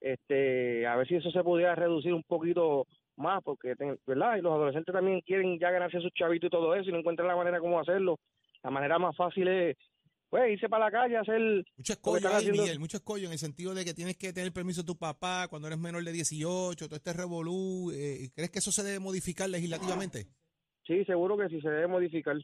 este, 0.00 0.87
a 0.87 0.97
ver 0.97 1.07
si 1.09 1.16
eso 1.16 1.30
se 1.30 1.42
pudiera 1.45 1.75
reducir 1.75 2.12
un 2.14 2.23
poquito 2.25 2.87
más, 3.16 3.42
porque, 3.42 3.75
¿verdad? 4.07 4.37
Y 4.37 4.40
los 4.40 4.52
adolescentes 4.52 4.92
también 4.95 5.21
quieren 5.21 5.59
ya 5.59 5.71
ganarse 5.71 6.00
sus 6.00 6.12
chavitos 6.14 6.49
y 6.49 6.50
todo 6.50 6.75
eso, 6.75 6.88
y 6.88 6.92
no 6.92 6.99
encuentran 6.99 7.28
la 7.28 7.37
manera 7.37 7.61
cómo 7.61 7.78
hacerlo. 7.78 8.19
La 8.62 8.71
manera 8.71 8.99
más 8.99 9.14
fácil 9.16 9.47
es, 9.49 9.76
pues, 10.30 10.52
irse 10.52 10.69
para 10.69 10.87
la 10.87 10.90
calle, 10.90 11.16
hacer... 11.16 11.40
Mucho 11.76 11.92
escollo 11.92 12.28
ahí, 12.28 12.35
haciendo- 12.37 12.62
Miguel, 12.62 12.78
mucho 12.78 12.97
escollo 12.97 13.26
en 13.26 13.33
el 13.33 13.38
sentido 13.38 13.75
de 13.75 13.85
que 13.85 13.92
tienes 13.95 14.16
que 14.16 14.33
tener 14.33 14.52
permiso 14.52 14.83
de 14.83 14.87
tu 14.87 14.97
papá 14.97 15.49
cuando 15.49 15.69
eres 15.69 15.78
menor 15.78 16.02
de 16.02 16.12
18, 16.12 16.87
todo 16.87 16.97
este 16.97 17.12
revolú. 17.12 17.90
eh, 17.92 18.30
¿Crees 18.35 18.50
que 18.50 18.59
eso 18.61 18.73
se 18.73 18.83
debe 18.85 19.00
modificar 19.00 19.49
legislativamente? 19.50 20.26
Sí, 20.87 21.04
seguro 21.04 21.37
que 21.37 21.49
sí 21.49 21.61
se 21.61 21.69
debe 21.69 21.87
modificar. 21.88 22.37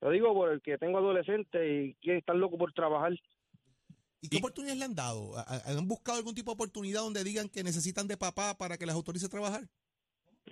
Lo 0.00 0.10
digo 0.10 0.32
por 0.34 0.52
el 0.52 0.60
que 0.62 0.78
tengo 0.78 0.98
adolescentes 0.98 1.60
y 1.60 1.94
quieren 2.00 2.20
estar 2.20 2.36
locos 2.36 2.58
por 2.58 2.72
trabajar. 2.72 3.12
¿Y 4.20 4.28
qué 4.28 4.36
Y- 4.36 4.38
oportunidades 4.40 4.78
le 4.78 4.84
han 4.84 4.94
dado? 4.94 5.36
¿Ha- 5.38 5.42
ha- 5.42 5.70
¿Han 5.70 5.86
buscado 5.88 6.18
algún 6.18 6.34
tipo 6.34 6.50
de 6.50 6.54
oportunidad 6.54 7.00
donde 7.02 7.22
digan 7.24 7.48
que 7.48 7.62
necesitan 7.62 8.08
de 8.08 8.16
papá 8.16 8.56
para 8.56 8.76
que 8.76 8.86
las 8.86 8.94
autorice 8.96 9.26
a 9.26 9.28
trabajar? 9.28 9.62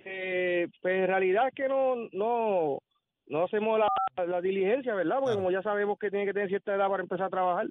Eh, 0.05 0.67
pues 0.81 0.93
en 0.95 1.07
realidad 1.07 1.47
es 1.49 1.53
que 1.55 1.67
no, 1.67 1.95
no, 2.13 2.79
no 3.27 3.43
hacemos 3.45 3.79
la, 3.79 3.87
la 4.25 4.41
diligencia, 4.41 4.93
¿verdad? 4.93 5.15
Porque 5.15 5.33
Claro. 5.33 5.39
como 5.39 5.51
ya 5.51 5.61
sabemos 5.61 5.97
que 5.99 6.09
tiene 6.09 6.25
que 6.25 6.33
tener 6.33 6.47
cierta 6.49 6.73
edad 6.75 6.87
para 6.87 7.03
empezar 7.03 7.25
a 7.25 7.29
trabajar. 7.29 7.67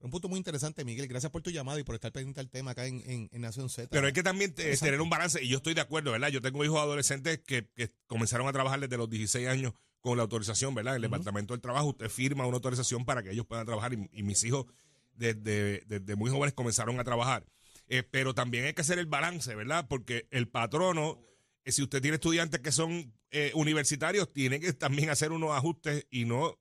Un 0.00 0.10
punto 0.10 0.28
muy 0.28 0.38
interesante, 0.38 0.84
Miguel. 0.84 1.06
Gracias 1.06 1.30
por 1.30 1.42
tu 1.42 1.50
llamada 1.50 1.78
y 1.78 1.84
por 1.84 1.94
estar 1.94 2.10
pendiente 2.10 2.40
al 2.40 2.50
tema 2.50 2.72
acá 2.72 2.86
en, 2.86 3.02
en- 3.08 3.28
en 3.30 3.40
Nación 3.40 3.68
Z. 3.68 3.88
Pero 3.90 4.06
hay 4.06 4.12
que 4.12 4.22
también 4.24 4.52
eh, 4.58 4.76
tener 4.80 5.00
un 5.00 5.08
balance, 5.10 5.42
y 5.44 5.48
yo 5.48 5.58
estoy 5.58 5.74
de 5.74 5.80
acuerdo, 5.80 6.10
¿verdad? 6.10 6.28
Yo 6.28 6.40
tengo 6.40 6.64
hijos 6.64 6.80
adolescentes 6.80 7.38
que, 7.46 7.68
que 7.76 7.90
comenzaron 8.08 8.48
a 8.48 8.52
trabajar 8.52 8.80
desde 8.80 8.96
los 8.96 9.08
16 9.08 9.46
años 9.46 9.74
con 10.02 10.18
la 10.18 10.24
autorización, 10.24 10.74
¿verdad? 10.74 10.96
En 10.96 10.96
el. 10.96 11.10
Departamento 11.10 11.54
del 11.54 11.62
Trabajo, 11.62 11.88
usted 11.88 12.10
firma 12.10 12.44
una 12.46 12.56
autorización 12.56 13.06
para 13.06 13.22
que 13.22 13.30
ellos 13.30 13.46
puedan 13.46 13.64
trabajar, 13.64 13.94
y, 13.94 14.10
y 14.12 14.22
mis 14.22 14.44
hijos 14.44 14.66
desde, 15.14 15.82
desde 15.86 16.16
muy 16.16 16.30
jóvenes 16.30 16.54
comenzaron 16.54 17.00
a 17.00 17.04
trabajar. 17.04 17.46
Eh, 17.88 18.02
pero 18.02 18.34
también 18.34 18.64
hay 18.64 18.74
que 18.74 18.80
hacer 18.80 18.98
el 18.98 19.06
balance, 19.06 19.54
¿verdad? 19.54 19.86
Porque 19.88 20.26
el 20.30 20.48
patrono, 20.48 21.20
eh, 21.64 21.72
si 21.72 21.82
usted 21.82 22.00
tiene 22.00 22.14
estudiantes 22.16 22.60
que 22.60 22.72
son 22.72 23.12
eh, 23.30 23.52
universitarios, 23.54 24.32
tiene 24.32 24.60
que 24.60 24.72
también 24.72 25.10
hacer 25.10 25.32
unos 25.32 25.50
ajustes 25.52 26.06
y 26.10 26.24
no 26.24 26.58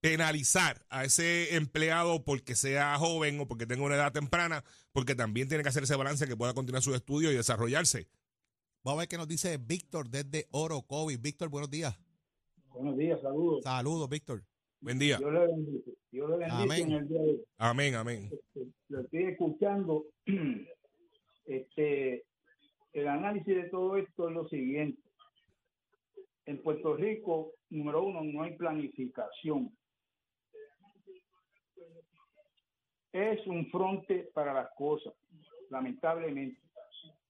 penalizar 0.00 0.86
a 0.88 1.04
ese 1.04 1.56
empleado 1.56 2.22
porque 2.24 2.54
sea 2.54 2.96
joven 2.96 3.40
o 3.40 3.48
porque 3.48 3.66
tenga 3.66 3.82
una 3.82 3.96
edad 3.96 4.12
temprana, 4.12 4.62
porque 4.92 5.16
también 5.16 5.48
tiene 5.48 5.64
que 5.64 5.70
hacer 5.70 5.82
ese 5.82 5.96
balance 5.96 6.28
que 6.28 6.36
pueda 6.36 6.54
continuar 6.54 6.82
sus 6.82 6.94
estudios 6.94 7.32
y 7.32 7.36
desarrollarse. 7.36 8.06
Vamos 8.84 8.98
a 8.98 9.02
ver 9.02 9.08
qué 9.08 9.16
nos 9.16 9.26
dice 9.26 9.56
Víctor 9.56 10.10
desde 10.10 10.46
Oro 10.50 10.82
Covid. 10.82 11.18
Víctor, 11.18 11.48
buenos 11.48 11.70
días. 11.70 11.98
Buenos 12.68 12.98
días, 12.98 13.18
saludos. 13.22 13.62
Saludos, 13.64 14.10
Víctor. 14.10 14.42
Buen 14.78 14.98
día. 14.98 15.18
Yo 15.18 15.30
le 15.30 15.46
bendice. 15.46 15.90
Dios 16.10 16.28
le 16.28 16.36
bendice 16.36 16.62
Amén. 16.62 16.80
en 16.82 16.92
el 16.92 17.08
día 17.08 17.18
de 17.22 17.30
hoy. 17.30 17.44
Amén, 17.56 17.94
amén. 17.94 18.30
Este, 18.30 18.68
Lo 18.90 19.00
estoy 19.00 19.22
escuchando. 19.24 20.04
Este, 21.46 22.24
el 22.94 23.06
análisis 23.06 23.54
de 23.54 23.68
todo 23.68 23.98
esto 23.98 24.28
es 24.30 24.34
lo 24.34 24.48
siguiente. 24.48 24.98
En 26.46 26.62
Puerto 26.62 26.96
Rico, 26.96 27.52
número 27.68 28.02
uno, 28.02 28.22
no 28.24 28.42
hay 28.42 28.56
planificación. 28.56 29.76
Es 33.12 33.46
un 33.46 33.70
fronte 33.70 34.30
para 34.32 34.54
las 34.54 34.70
cosas, 34.74 35.12
lamentablemente. 35.68 36.58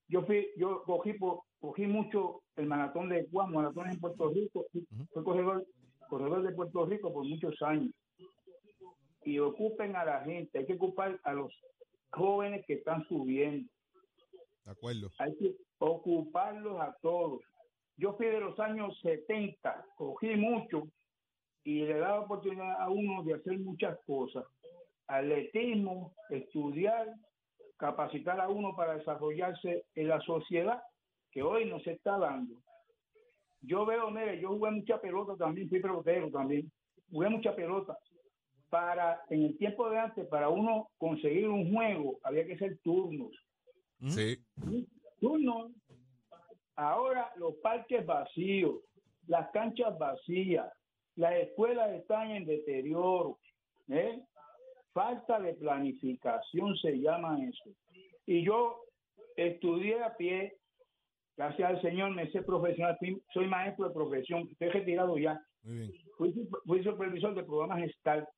Yo 0.08 0.22
fui, 0.22 0.48
yo 0.56 0.82
cogí 0.84 1.14
por- 1.14 1.40
cogí 1.60 1.86
mucho 1.86 2.42
el 2.56 2.66
maratón 2.66 3.08
de 3.08 3.26
Juan, 3.30 3.52
maratones 3.52 3.94
en 3.94 4.00
Puerto 4.00 4.28
Rico, 4.30 4.66
y 4.74 4.80
fui 5.12 5.24
corredor, 5.24 5.64
corredor 6.08 6.42
de 6.42 6.52
Puerto 6.52 6.84
Rico 6.86 7.12
por 7.12 7.24
muchos 7.24 7.60
años. 7.62 7.92
Y 9.24 9.38
ocupen 9.38 9.96
a 9.96 10.04
la 10.04 10.20
gente, 10.20 10.58
hay 10.58 10.66
que 10.66 10.74
ocupar 10.74 11.18
a 11.24 11.32
los 11.32 11.52
jóvenes 12.10 12.64
que 12.66 12.74
están 12.74 13.02
subiendo, 13.08 13.68
De 14.64 14.70
acuerdo. 14.70 15.10
hay 15.18 15.34
que 15.36 15.54
ocuparlos 15.78 16.78
a 16.80 16.94
todos. 17.00 17.40
Yo 17.96 18.12
fui 18.14 18.26
de 18.26 18.40
los 18.40 18.58
años 18.60 18.98
70, 19.00 19.86
cogí 19.96 20.36
mucho 20.36 20.82
y 21.64 21.80
le 21.86 21.98
daba 21.98 22.20
oportunidad 22.20 22.80
a 22.80 22.90
uno 22.90 23.22
de 23.24 23.34
hacer 23.34 23.58
muchas 23.60 23.98
cosas. 24.06 24.44
Atletismo, 25.06 26.12
estudiar, 26.30 27.08
capacitar 27.76 28.40
a 28.40 28.48
uno 28.48 28.74
para 28.76 28.96
desarrollarse 28.96 29.84
en 29.94 30.08
la 30.08 30.20
sociedad, 30.20 30.82
que 31.30 31.42
hoy 31.42 31.64
no 31.66 31.80
se 31.80 31.92
está 31.92 32.18
dando. 32.18 32.54
Yo 33.60 33.86
veo, 33.86 34.10
mire, 34.10 34.40
yo 34.40 34.48
jugué 34.50 34.70
mucha 34.70 35.00
pelota 35.00 35.36
también, 35.36 35.68
fui 35.68 35.80
pelotero 35.80 36.30
también, 36.30 36.70
jugué 37.10 37.28
mucha 37.28 37.54
pelota. 37.54 37.98
Para, 38.68 39.22
en 39.30 39.44
el 39.44 39.56
tiempo 39.58 39.88
de 39.88 39.98
antes, 39.98 40.26
para 40.26 40.48
uno 40.48 40.90
conseguir 40.98 41.48
un 41.48 41.72
juego, 41.72 42.18
había 42.24 42.44
que 42.44 42.54
hacer 42.54 42.78
turnos 42.82 43.30
Ujú. 44.00 44.10
Sí. 44.10 44.44
turno. 45.20 45.70
Ahora 46.76 47.32
los 47.36 47.54
parques 47.56 48.04
vacíos, 48.04 48.80
las 49.28 49.50
canchas 49.52 49.96
vacías, 49.96 50.70
las 51.14 51.34
escuelas 51.34 51.92
están 51.92 52.32
en 52.32 52.44
deterioro. 52.44 53.38
¿eh? 53.88 54.20
Falta 54.94 55.40
de 55.40 55.54
planificación 55.54 56.76
se 56.76 56.92
llama 57.00 57.36
eso. 57.42 57.70
Y 58.26 58.44
yo 58.44 58.80
estudié 59.36 60.02
a 60.02 60.16
pie, 60.16 60.56
gracias 61.36 61.68
al 61.68 61.82
Señor 61.82 62.12
me 62.14 62.30
sé 62.30 62.42
profesional, 62.42 62.96
soy 63.32 63.48
maestro 63.48 63.88
de 63.88 63.94
profesión, 63.94 64.48
estoy 64.52 64.68
retirado 64.68 65.18
ya. 65.18 65.44
Muy 65.64 65.78
bien. 65.78 65.92
Fui, 66.16 66.32
fui 66.64 66.84
supervisor 66.84 67.34
de 67.34 67.42
programas 67.42 67.90
STAR. 67.98 68.28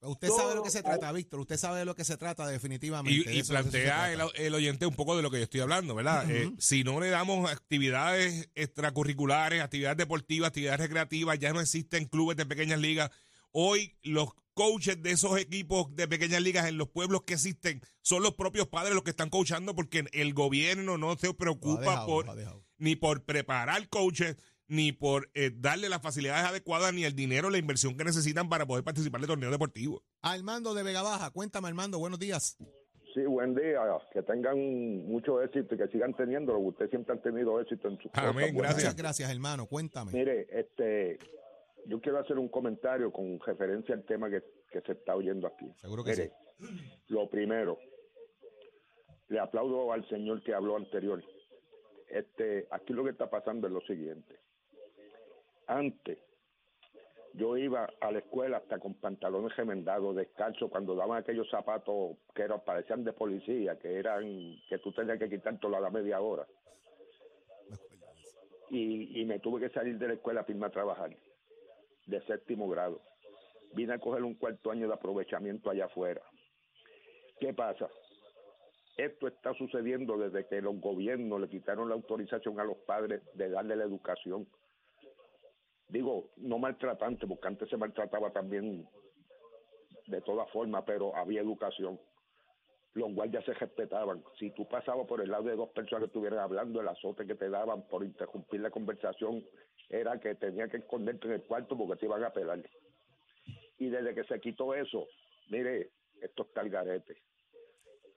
Usted 0.00 0.28
sabe 0.28 0.50
de 0.50 0.54
lo 0.56 0.62
que 0.62 0.70
se 0.70 0.82
trata, 0.82 1.12
Víctor. 1.12 1.40
Usted 1.40 1.56
sabe 1.56 1.78
de 1.80 1.84
lo 1.84 1.94
que 1.94 2.04
se 2.04 2.16
trata 2.16 2.46
definitivamente. 2.46 3.34
Y, 3.34 3.42
plantea 3.42 4.12
el, 4.12 4.20
el 4.34 4.54
oyente 4.54 4.86
un 4.86 4.94
poco 4.94 5.16
de 5.16 5.22
lo 5.22 5.30
que 5.30 5.38
yo 5.38 5.44
estoy 5.44 5.60
hablando, 5.60 5.94
¿verdad? 5.94 6.28
Eh, 6.28 6.50
si 6.58 6.82
no 6.82 6.98
le 6.98 7.08
damos 7.08 7.50
actividades 7.50 8.50
extracurriculares, 8.54 9.62
actividades 9.62 9.96
deportivas, 9.96 10.48
actividades 10.48 10.80
recreativas, 10.80 11.38
ya 11.38 11.52
no 11.52 11.60
existen 11.60 12.06
clubes 12.06 12.36
de 12.36 12.46
pequeñas 12.46 12.80
ligas. 12.80 13.10
Hoy 13.52 13.96
los 14.02 14.30
coaches 14.54 15.02
de 15.02 15.10
esos 15.12 15.38
equipos 15.38 15.94
de 15.94 16.08
pequeñas 16.08 16.42
ligas 16.42 16.66
en 16.66 16.78
los 16.78 16.88
pueblos 16.88 17.22
que 17.22 17.34
existen 17.34 17.80
son 18.00 18.22
los 18.22 18.34
propios 18.34 18.68
padres 18.68 18.94
los 18.94 19.02
que 19.02 19.10
están 19.10 19.30
coachando 19.30 19.74
porque 19.74 20.04
el 20.12 20.34
gobierno 20.34 20.98
no 20.98 21.16
se 21.16 21.32
preocupa 21.34 21.80
dejado, 21.80 22.06
por 22.06 22.26
ni 22.78 22.96
por 22.96 23.24
preparar 23.24 23.88
coaches, 23.88 24.36
ni 24.68 24.92
por 24.92 25.30
eh, 25.34 25.50
darle 25.54 25.88
las 25.88 26.02
facilidades 26.02 26.44
adecuadas, 26.44 26.92
ni 26.94 27.04
el 27.04 27.14
dinero, 27.14 27.50
la 27.50 27.58
inversión 27.58 27.96
que 27.96 28.04
necesitan 28.04 28.48
para 28.48 28.66
poder 28.66 28.84
participar 28.84 29.20
de 29.20 29.26
torneos 29.26 29.52
deportivos. 29.52 30.02
Armando 30.22 30.74
de 30.74 30.82
Vega 30.82 31.02
Baja. 31.02 31.30
Cuéntame, 31.30 31.68
Armando. 31.68 31.98
Buenos 31.98 32.18
días. 32.18 32.56
Sí, 33.14 33.20
buen 33.26 33.54
día. 33.54 33.80
Que 34.12 34.22
tengan 34.22 34.56
mucho 35.06 35.42
éxito 35.42 35.74
y 35.74 35.78
que 35.78 35.88
sigan 35.88 36.14
teniendo 36.14 36.54
lo 36.54 36.60
que 36.60 36.66
ustedes 36.66 36.90
siempre 36.90 37.12
han 37.12 37.22
tenido 37.22 37.60
éxito 37.60 37.88
en 37.88 37.98
sus 37.98 38.10
Amén, 38.14 38.32
cosas. 38.32 38.52
Gracias. 38.54 38.76
Muchas 38.76 38.96
gracias, 38.96 39.30
hermano. 39.30 39.66
Cuéntame. 39.66 40.12
Mire, 40.12 40.48
este, 40.50 41.18
yo 41.86 42.00
quiero 42.00 42.18
hacer 42.18 42.38
un 42.38 42.48
comentario 42.48 43.12
con 43.12 43.38
referencia 43.40 43.94
al 43.94 44.04
tema 44.04 44.30
que, 44.30 44.42
que 44.70 44.80
se 44.82 44.92
está 44.92 45.14
oyendo 45.14 45.46
aquí. 45.46 45.72
Seguro 45.76 46.04
que 46.04 46.10
Mire, 46.10 46.32
lo 47.08 47.28
primero, 47.28 47.78
le 49.28 49.40
aplaudo 49.40 49.92
al 49.92 50.06
señor 50.08 50.42
que 50.42 50.54
habló 50.54 50.76
anterior. 50.76 51.22
Este, 52.08 52.66
aquí 52.70 52.92
lo 52.92 53.04
que 53.04 53.10
está 53.10 53.30
pasando 53.30 53.66
es 53.66 53.72
lo 53.72 53.80
siguiente. 53.80 54.38
Antes, 55.66 56.18
yo 57.34 57.56
iba 57.56 57.88
a 58.00 58.12
la 58.12 58.18
escuela 58.18 58.58
hasta 58.58 58.78
con 58.78 58.94
pantalones 58.94 59.56
remendados, 59.56 60.14
descalzos, 60.14 60.70
cuando 60.70 60.94
daban 60.94 61.18
aquellos 61.18 61.48
zapatos 61.48 62.18
que 62.34 62.42
eran, 62.42 62.62
parecían 62.62 63.04
de 63.04 63.14
policía, 63.14 63.78
que 63.78 63.98
eran, 63.98 64.24
que 64.68 64.78
tú 64.78 64.92
tenías 64.92 65.18
que 65.18 65.30
quitártelo 65.30 65.76
a 65.76 65.80
la 65.80 65.90
media 65.90 66.20
hora. 66.20 66.46
Y, 68.68 69.20
y 69.20 69.24
me 69.24 69.38
tuve 69.38 69.60
que 69.60 69.74
salir 69.74 69.98
de 69.98 70.08
la 70.08 70.14
escuela 70.14 70.42
para 70.42 70.52
irme 70.52 70.66
a 70.66 70.70
trabajar, 70.70 71.10
de 72.06 72.20
séptimo 72.22 72.68
grado. 72.68 73.00
Vine 73.74 73.94
a 73.94 73.98
coger 73.98 74.22
un 74.22 74.34
cuarto 74.34 74.70
año 74.70 74.86
de 74.86 74.94
aprovechamiento 74.94 75.70
allá 75.70 75.86
afuera. 75.86 76.22
¿Qué 77.40 77.54
pasa? 77.54 77.88
Esto 78.96 79.26
está 79.26 79.54
sucediendo 79.54 80.18
desde 80.18 80.46
que 80.46 80.60
los 80.60 80.78
gobiernos 80.78 81.40
le 81.40 81.48
quitaron 81.48 81.88
la 81.88 81.94
autorización 81.94 82.60
a 82.60 82.64
los 82.64 82.76
padres 82.78 83.22
de 83.34 83.48
darle 83.48 83.76
la 83.76 83.84
educación. 83.84 84.46
Digo, 85.88 86.30
no 86.36 86.58
maltratante, 86.58 87.26
porque 87.26 87.48
antes 87.48 87.68
se 87.68 87.76
maltrataba 87.76 88.30
también 88.30 88.86
de 90.06 90.20
todas 90.20 90.50
formas, 90.50 90.84
pero 90.86 91.16
había 91.16 91.40
educación. 91.40 91.98
Los 92.94 93.12
guardias 93.14 93.44
se 93.44 93.54
respetaban. 93.54 94.22
Si 94.38 94.50
tú 94.50 94.68
pasabas 94.68 95.06
por 95.06 95.20
el 95.22 95.30
lado 95.30 95.44
de 95.44 95.56
dos 95.56 95.70
personas 95.70 96.02
que 96.02 96.06
estuvieran 96.06 96.40
hablando, 96.40 96.80
el 96.80 96.88
azote 96.88 97.26
que 97.26 97.34
te 97.34 97.48
daban 97.48 97.86
por 97.88 98.04
interrumpir 98.04 98.60
la 98.60 98.70
conversación 98.70 99.44
era 99.88 100.20
que 100.20 100.34
tenía 100.34 100.68
que 100.68 100.78
esconderte 100.78 101.26
en 101.26 101.34
el 101.34 101.42
cuarto 101.42 101.76
porque 101.76 101.96
te 101.96 102.06
iban 102.06 102.22
a 102.22 102.30
pelar. 102.30 102.62
Y 103.78 103.88
desde 103.88 104.14
que 104.14 104.24
se 104.24 104.40
quitó 104.40 104.74
eso, 104.74 105.06
mire, 105.50 105.90
esto 106.20 106.42
está 106.42 106.60
el 106.60 106.70
garete 106.70 107.16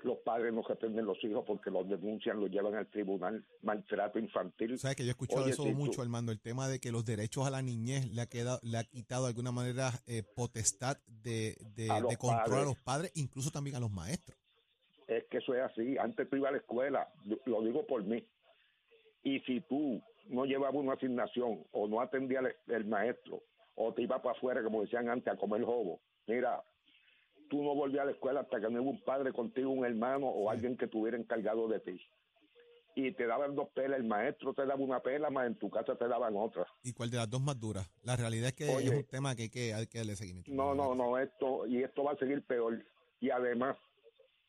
los 0.05 0.19
padres 0.19 0.53
no 0.53 0.61
reprenden 0.61 1.05
los 1.05 1.21
hijos 1.23 1.43
porque 1.45 1.71
los 1.71 1.89
denuncian, 1.89 2.39
los 2.39 2.49
llevan 2.49 2.75
al 2.75 2.87
tribunal, 2.87 3.43
maltrato 3.63 4.19
infantil. 4.19 4.77
Sabes 4.77 4.95
que 4.95 5.03
yo 5.03 5.09
he 5.09 5.11
escuchado 5.11 5.43
Oye, 5.43 5.51
eso 5.51 5.63
si 5.63 5.71
tú- 5.71 5.75
mucho, 5.75 6.01
Armando, 6.01 6.31
el 6.31 6.39
tema 6.39 6.69
de 6.69 6.79
que 6.79 6.91
los 6.91 7.03
derechos 7.03 7.45
a 7.45 7.49
la 7.49 7.61
niñez 7.61 8.07
le 8.13 8.21
ha, 8.21 8.27
quedado, 8.27 8.59
le 8.61 8.77
ha 8.77 8.83
quitado 8.83 9.23
de 9.23 9.29
alguna 9.29 9.51
manera 9.51 9.91
eh, 10.05 10.23
potestad 10.23 10.97
de, 11.07 11.57
control 12.19 12.59
a 12.59 12.63
los 12.63 12.77
padres, 12.77 13.11
incluso 13.15 13.51
también 13.51 13.75
a 13.75 13.79
los 13.79 13.91
maestros. 13.91 14.37
Es 15.15 15.23
que 15.29 15.37
eso 15.37 15.53
es 15.53 15.61
así. 15.61 15.97
Antes 15.97 16.29
tú 16.29 16.35
ibas 16.35 16.49
a 16.49 16.51
la 16.53 16.57
escuela, 16.57 17.07
lo 17.45 17.61
digo 17.61 17.85
por 17.87 18.03
mí. 18.03 18.25
Y 19.23 19.39
si 19.41 19.61
tú 19.61 20.01
no 20.27 20.45
llevabas 20.45 20.75
una 20.75 20.93
asignación 20.93 21.65
o 21.71 21.87
no 21.87 22.01
atendías 22.01 22.43
al 22.43 22.75
el 22.75 22.85
maestro 22.85 23.41
o 23.75 23.93
te 23.93 24.01
ibas 24.01 24.21
para 24.21 24.35
afuera, 24.37 24.61
como 24.61 24.81
decían 24.81 25.09
antes, 25.09 25.33
a 25.33 25.37
comer 25.37 25.63
jobo, 25.63 26.01
mira, 26.27 26.61
tú 27.49 27.63
no 27.63 27.75
volvías 27.75 28.03
a 28.03 28.05
la 28.05 28.11
escuela 28.11 28.41
hasta 28.41 28.59
que 28.59 28.69
no 28.69 28.81
hubo 28.81 28.91
un 28.91 29.01
padre 29.03 29.31
contigo, 29.31 29.69
un 29.69 29.85
hermano 29.85 30.27
o 30.27 30.49
alguien 30.49 30.75
que 30.75 30.85
estuviera 30.85 31.17
encargado 31.17 31.67
de 31.69 31.79
ti. 31.79 32.01
Y 32.97 33.11
te 33.13 33.25
daban 33.25 33.55
dos 33.55 33.69
pelas, 33.69 33.99
el 33.99 34.05
maestro 34.05 34.53
te 34.53 34.65
daba 34.65 34.81
una 34.81 34.99
pela, 34.99 35.29
más 35.29 35.47
en 35.47 35.55
tu 35.55 35.69
casa 35.69 35.95
te 35.95 36.07
daban 36.07 36.35
otra. 36.35 36.65
¿Y 36.83 36.93
cuál 36.93 37.09
de 37.09 37.17
las 37.17 37.29
dos 37.29 37.41
más 37.41 37.59
duras? 37.59 37.89
La 38.03 38.15
realidad 38.15 38.49
es 38.49 38.53
que 38.53 38.69
Oye. 38.69 38.87
es 38.87 38.95
un 38.95 39.03
tema 39.05 39.35
que 39.35 39.43
hay 39.43 39.49
que, 39.49 39.73
hay 39.73 39.87
que 39.87 39.97
darle 39.97 40.15
seguimiento. 40.15 40.51
No, 40.53 40.73
no, 40.73 40.93
no, 40.93 41.17
esto, 41.17 41.67
y 41.67 41.83
esto 41.83 42.03
va 42.03 42.13
a 42.13 42.17
seguir 42.17 42.45
peor. 42.45 42.85
Y 43.19 43.29
además, 43.29 43.75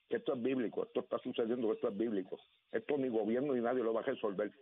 que 0.08 0.16
esto 0.16 0.34
es 0.34 0.42
bíblico, 0.42 0.84
esto 0.84 1.00
está 1.00 1.18
sucediendo, 1.18 1.72
esto 1.72 1.88
es 1.88 1.96
bíblico. 1.96 2.38
Esto 2.72 2.96
ni 2.96 3.08
gobierno 3.08 3.54
ni 3.54 3.60
nadie 3.60 3.82
lo 3.82 3.92
va 3.92 4.00
a 4.00 4.04
resolver. 4.04 4.52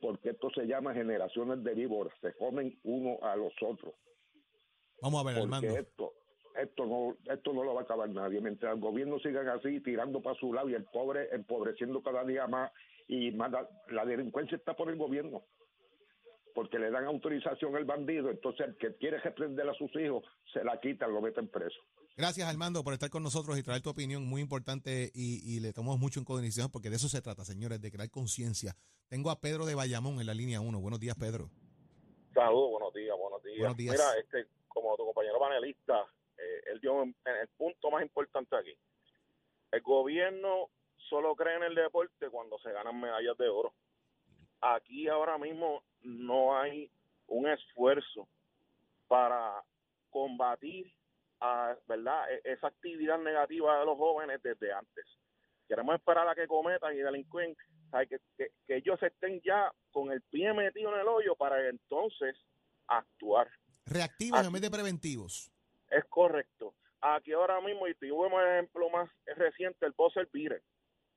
Porque 0.00 0.30
esto 0.30 0.50
se 0.50 0.66
llama 0.66 0.94
generaciones 0.94 1.62
de 1.62 1.74
víboras, 1.74 2.12
se 2.20 2.34
comen 2.34 2.78
uno 2.84 3.18
a 3.22 3.36
los 3.36 3.52
otros. 3.62 3.94
Vamos 5.00 5.20
a 5.20 5.24
ver, 5.24 5.38
Porque 5.38 5.56
Armando. 5.56 5.78
esto, 5.78 6.12
esto 6.60 6.86
no, 6.86 7.16
esto 7.32 7.52
no 7.52 7.64
lo 7.64 7.74
va 7.74 7.82
a 7.82 7.84
acabar 7.84 8.08
nadie. 8.08 8.40
Mientras 8.40 8.74
el 8.74 8.80
gobierno 8.80 9.18
sigan 9.20 9.48
así, 9.48 9.80
tirando 9.80 10.20
para 10.20 10.38
su 10.38 10.52
lado 10.52 10.68
y 10.68 10.74
el 10.74 10.84
pobre 10.84 11.28
empobreciendo 11.34 12.02
cada 12.02 12.24
día 12.24 12.46
más 12.46 12.72
y 13.08 13.30
más 13.32 13.52
la, 13.52 13.68
la 13.88 14.04
delincuencia 14.04 14.56
está 14.56 14.74
por 14.74 14.90
el 14.90 14.96
gobierno. 14.96 15.44
Porque 16.54 16.78
le 16.78 16.90
dan 16.90 17.04
autorización 17.04 17.76
al 17.76 17.84
bandido, 17.84 18.30
entonces 18.30 18.66
el 18.66 18.76
que 18.78 18.96
quiere 18.96 19.18
reprender 19.18 19.68
a 19.68 19.74
sus 19.74 19.94
hijos 19.96 20.24
se 20.52 20.64
la 20.64 20.80
quitan, 20.80 21.12
lo 21.12 21.20
meten 21.20 21.48
preso. 21.48 21.80
Gracias, 22.18 22.48
Armando, 22.48 22.82
por 22.82 22.94
estar 22.94 23.10
con 23.10 23.22
nosotros 23.22 23.58
y 23.58 23.62
traer 23.62 23.82
tu 23.82 23.90
opinión 23.90 24.24
muy 24.24 24.40
importante 24.40 25.10
y, 25.14 25.42
y 25.44 25.60
le 25.60 25.74
tomamos 25.74 25.98
mucho 25.98 26.18
en 26.18 26.24
consideración 26.24 26.70
porque 26.70 26.88
de 26.88 26.96
eso 26.96 27.10
se 27.10 27.20
trata, 27.20 27.44
señores, 27.44 27.78
de 27.82 27.90
crear 27.90 28.08
conciencia. 28.08 28.74
Tengo 29.08 29.30
a 29.30 29.38
Pedro 29.38 29.66
de 29.66 29.74
Bayamón 29.74 30.18
en 30.18 30.26
la 30.26 30.32
línea 30.32 30.62
1. 30.62 30.80
Buenos 30.80 30.98
días, 30.98 31.14
Pedro. 31.14 31.50
Saludos, 32.32 32.70
buenos 32.70 32.94
días, 32.94 33.14
buenos 33.18 33.42
días. 33.42 33.58
Buenos 33.58 33.76
días. 33.76 33.92
Mira, 33.92 34.18
este, 34.18 34.48
como 34.68 34.96
tu 34.96 35.04
compañero 35.04 35.38
panelista, 35.38 36.06
eh, 36.38 36.60
él 36.72 36.80
dio 36.80 37.02
en, 37.02 37.14
en 37.26 37.36
el 37.36 37.48
punto 37.48 37.90
más 37.90 38.02
importante 38.02 38.56
aquí. 38.56 38.74
El 39.70 39.82
gobierno 39.82 40.70
solo 41.10 41.36
cree 41.36 41.56
en 41.56 41.64
el 41.64 41.74
deporte 41.74 42.30
cuando 42.30 42.58
se 42.60 42.72
ganan 42.72 42.98
medallas 42.98 43.36
de 43.36 43.48
oro. 43.50 43.74
Aquí 44.62 45.06
ahora 45.06 45.36
mismo 45.36 45.82
no 46.00 46.58
hay 46.58 46.90
un 47.26 47.46
esfuerzo 47.46 48.26
para 49.06 49.62
combatir 50.08 50.90
a, 51.40 51.76
¿verdad? 51.86 52.32
e- 52.32 52.52
esa 52.52 52.68
actividad 52.68 53.18
negativa 53.18 53.78
de 53.78 53.84
los 53.86 53.96
jóvenes 53.96 54.42
desde 54.42 54.72
antes. 54.72 55.04
Queremos 55.68 55.96
esperar 55.96 56.28
a 56.28 56.34
que 56.34 56.46
cometan 56.46 56.94
y 56.94 56.98
delinquen, 56.98 57.56
¿sabes? 57.90 58.08
que, 58.08 58.18
que, 58.36 58.50
que 58.66 58.76
ellos 58.76 59.02
estén 59.02 59.40
ya 59.42 59.72
con 59.90 60.10
el 60.12 60.22
pie 60.22 60.52
metido 60.52 60.94
en 60.94 61.00
el 61.00 61.08
hoyo 61.08 61.34
para 61.34 61.68
entonces 61.68 62.36
actuar. 62.86 63.48
Reactivos 63.84 64.46
en 64.46 64.52
vez 64.52 64.62
de 64.62 64.70
preventivos. 64.70 65.50
Es 65.90 66.04
correcto. 66.06 66.74
Aquí 67.00 67.32
ahora 67.32 67.60
mismo, 67.60 67.86
y 67.86 67.94
tuvimos 67.94 68.42
el 68.42 68.48
ejemplo 68.48 68.90
más 68.90 69.10
reciente, 69.36 69.86
el 69.86 69.92
Bosser 69.92 70.28
Vire. 70.32 70.62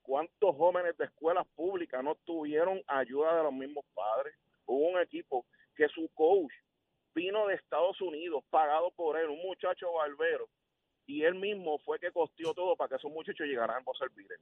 ¿Cuántos 0.02 0.56
jóvenes 0.56 0.96
de 0.96 1.04
escuelas 1.04 1.46
públicas 1.54 2.02
no 2.02 2.14
tuvieron 2.24 2.82
ayuda 2.86 3.36
de 3.36 3.42
los 3.44 3.52
mismos 3.52 3.84
padres? 3.94 4.34
Hubo 4.66 4.88
un 4.88 5.00
equipo 5.00 5.46
que 5.74 5.88
su 5.88 6.08
coach 6.14 6.52
vino 7.14 7.46
de 7.46 7.54
Estados 7.54 8.00
Unidos, 8.00 8.44
pagado 8.50 8.90
por 8.92 9.18
él, 9.18 9.28
un 9.28 9.42
muchacho 9.42 9.92
barbero, 9.92 10.48
y 11.06 11.24
él 11.24 11.34
mismo 11.34 11.78
fue 11.80 11.98
que 11.98 12.12
costeó 12.12 12.54
todo 12.54 12.76
para 12.76 12.90
que 12.90 12.94
esos 12.96 13.10
muchachos 13.10 13.46
llegaran 13.46 13.76
al 13.76 13.82
Bosser 13.82 14.10
Vire. 14.10 14.36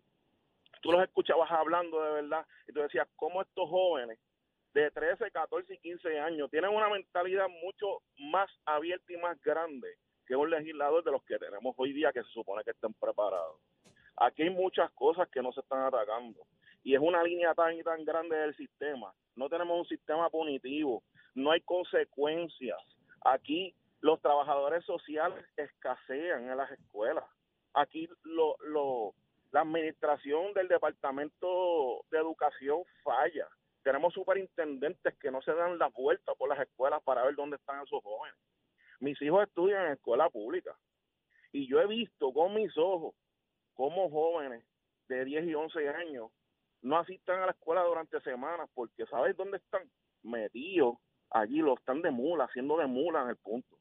Tú 0.83 0.93
los 0.93 1.03
escuchabas 1.03 1.51
hablando 1.51 2.03
de 2.03 2.23
verdad, 2.23 2.47
y 2.67 2.73
tú 2.73 2.81
decías, 2.81 3.09
¿cómo 3.17 3.43
estos 3.43 3.69
jóvenes 3.69 4.19
de 4.75 4.91
13, 4.91 5.31
14 5.31 5.75
y 5.75 5.79
15 5.79 6.21
años 6.21 6.51
tienen 6.51 6.71
una 6.71 6.89
mentalidad 6.89 7.49
mucho 7.49 8.03
más 8.19 8.51
abierta 8.65 9.13
y 9.13 9.17
más 9.17 9.41
grande 9.43 9.97
que 10.27 10.37
un 10.37 10.51
legislador 10.51 11.03
de 11.03 11.11
los 11.11 11.25
que 11.25 11.39
tenemos 11.39 11.75
hoy 11.79 11.93
día 11.93 12.13
que 12.13 12.23
se 12.23 12.29
supone 12.31 12.63
que 12.63 12.73
estén 12.73 12.93
preparados. 12.95 13.61
Aquí 14.17 14.43
hay 14.43 14.51
muchas 14.51 14.91
cosas 14.93 15.29
que 15.31 15.41
no 15.41 15.53
se 15.53 15.61
están 15.61 15.83
atacando 15.83 16.47
y 16.85 16.95
es 16.95 17.01
una 17.01 17.23
línea 17.23 17.55
tan 17.55 17.75
y 17.75 17.83
tan 17.83 18.05
grande 18.05 18.37
del 18.37 18.55
sistema. 18.57 19.13
No 19.37 19.49
tenemos 19.49 19.79
un 19.79 19.87
sistema 19.87 20.29
punitivo, 20.29 21.03
no 21.39 21.53
hay 21.53 21.61
consecuencias. 21.61 22.79
Aquí 23.25 23.75
los 24.01 24.21
trabajadores 24.21 24.85
sociales 24.85 25.45
escasean 25.57 26.51
en 26.51 26.57
las 26.57 26.71
escuelas. 26.73 27.25
Aquí 27.75 28.09
lo, 28.25 28.57
lo, 28.67 29.15
la 29.53 29.61
administración 29.61 30.53
del 30.55 30.67
Departamento 30.67 32.05
de 32.11 32.19
Educación 32.19 32.83
falla. 33.05 33.47
Tenemos 33.85 34.13
superintendentes 34.15 35.17
que 35.19 35.31
no 35.31 35.41
se 35.43 35.55
dan 35.55 35.79
la 35.79 35.89
vuelta 35.89 36.35
por 36.35 36.49
las 36.49 36.59
escuelas 36.59 37.03
para 37.05 37.23
ver 37.23 37.37
dónde 37.37 37.57
están 37.57 37.83
esos 37.85 38.03
jóvenes. 38.03 38.39
Mis 38.99 39.21
hijos 39.23 39.47
estudian 39.47 39.87
en 39.87 39.93
escuela 39.93 40.29
pública 40.31 40.77
y 41.53 41.69
yo 41.69 41.81
he 41.81 41.87
visto 41.87 42.33
con 42.33 42.55
mis 42.55 42.77
ojos 42.77 43.15
cómo 43.75 44.11
jóvenes 44.11 44.65
de 45.09 45.25
10 45.25 45.47
y 45.47 45.55
11 45.55 45.89
años 45.89 46.33
no 46.83 46.99
asistan 46.99 47.41
a 47.43 47.47
la 47.47 47.53
escuela 47.53 47.85
durante 47.85 48.21
semanas 48.23 48.69
porque 48.75 49.07
¿sabes 49.07 49.37
dónde 49.37 49.59
están? 49.59 49.89
Metidos 50.25 50.99
allí, 51.31 51.59
lo 51.59 51.75
están 51.75 52.03
de 52.03 52.11
mula, 52.11 52.45
haciendo 52.45 52.77
de 52.79 52.87
mula 52.87 53.23
en 53.23 53.31
el 53.31 53.37
punto. 53.37 53.77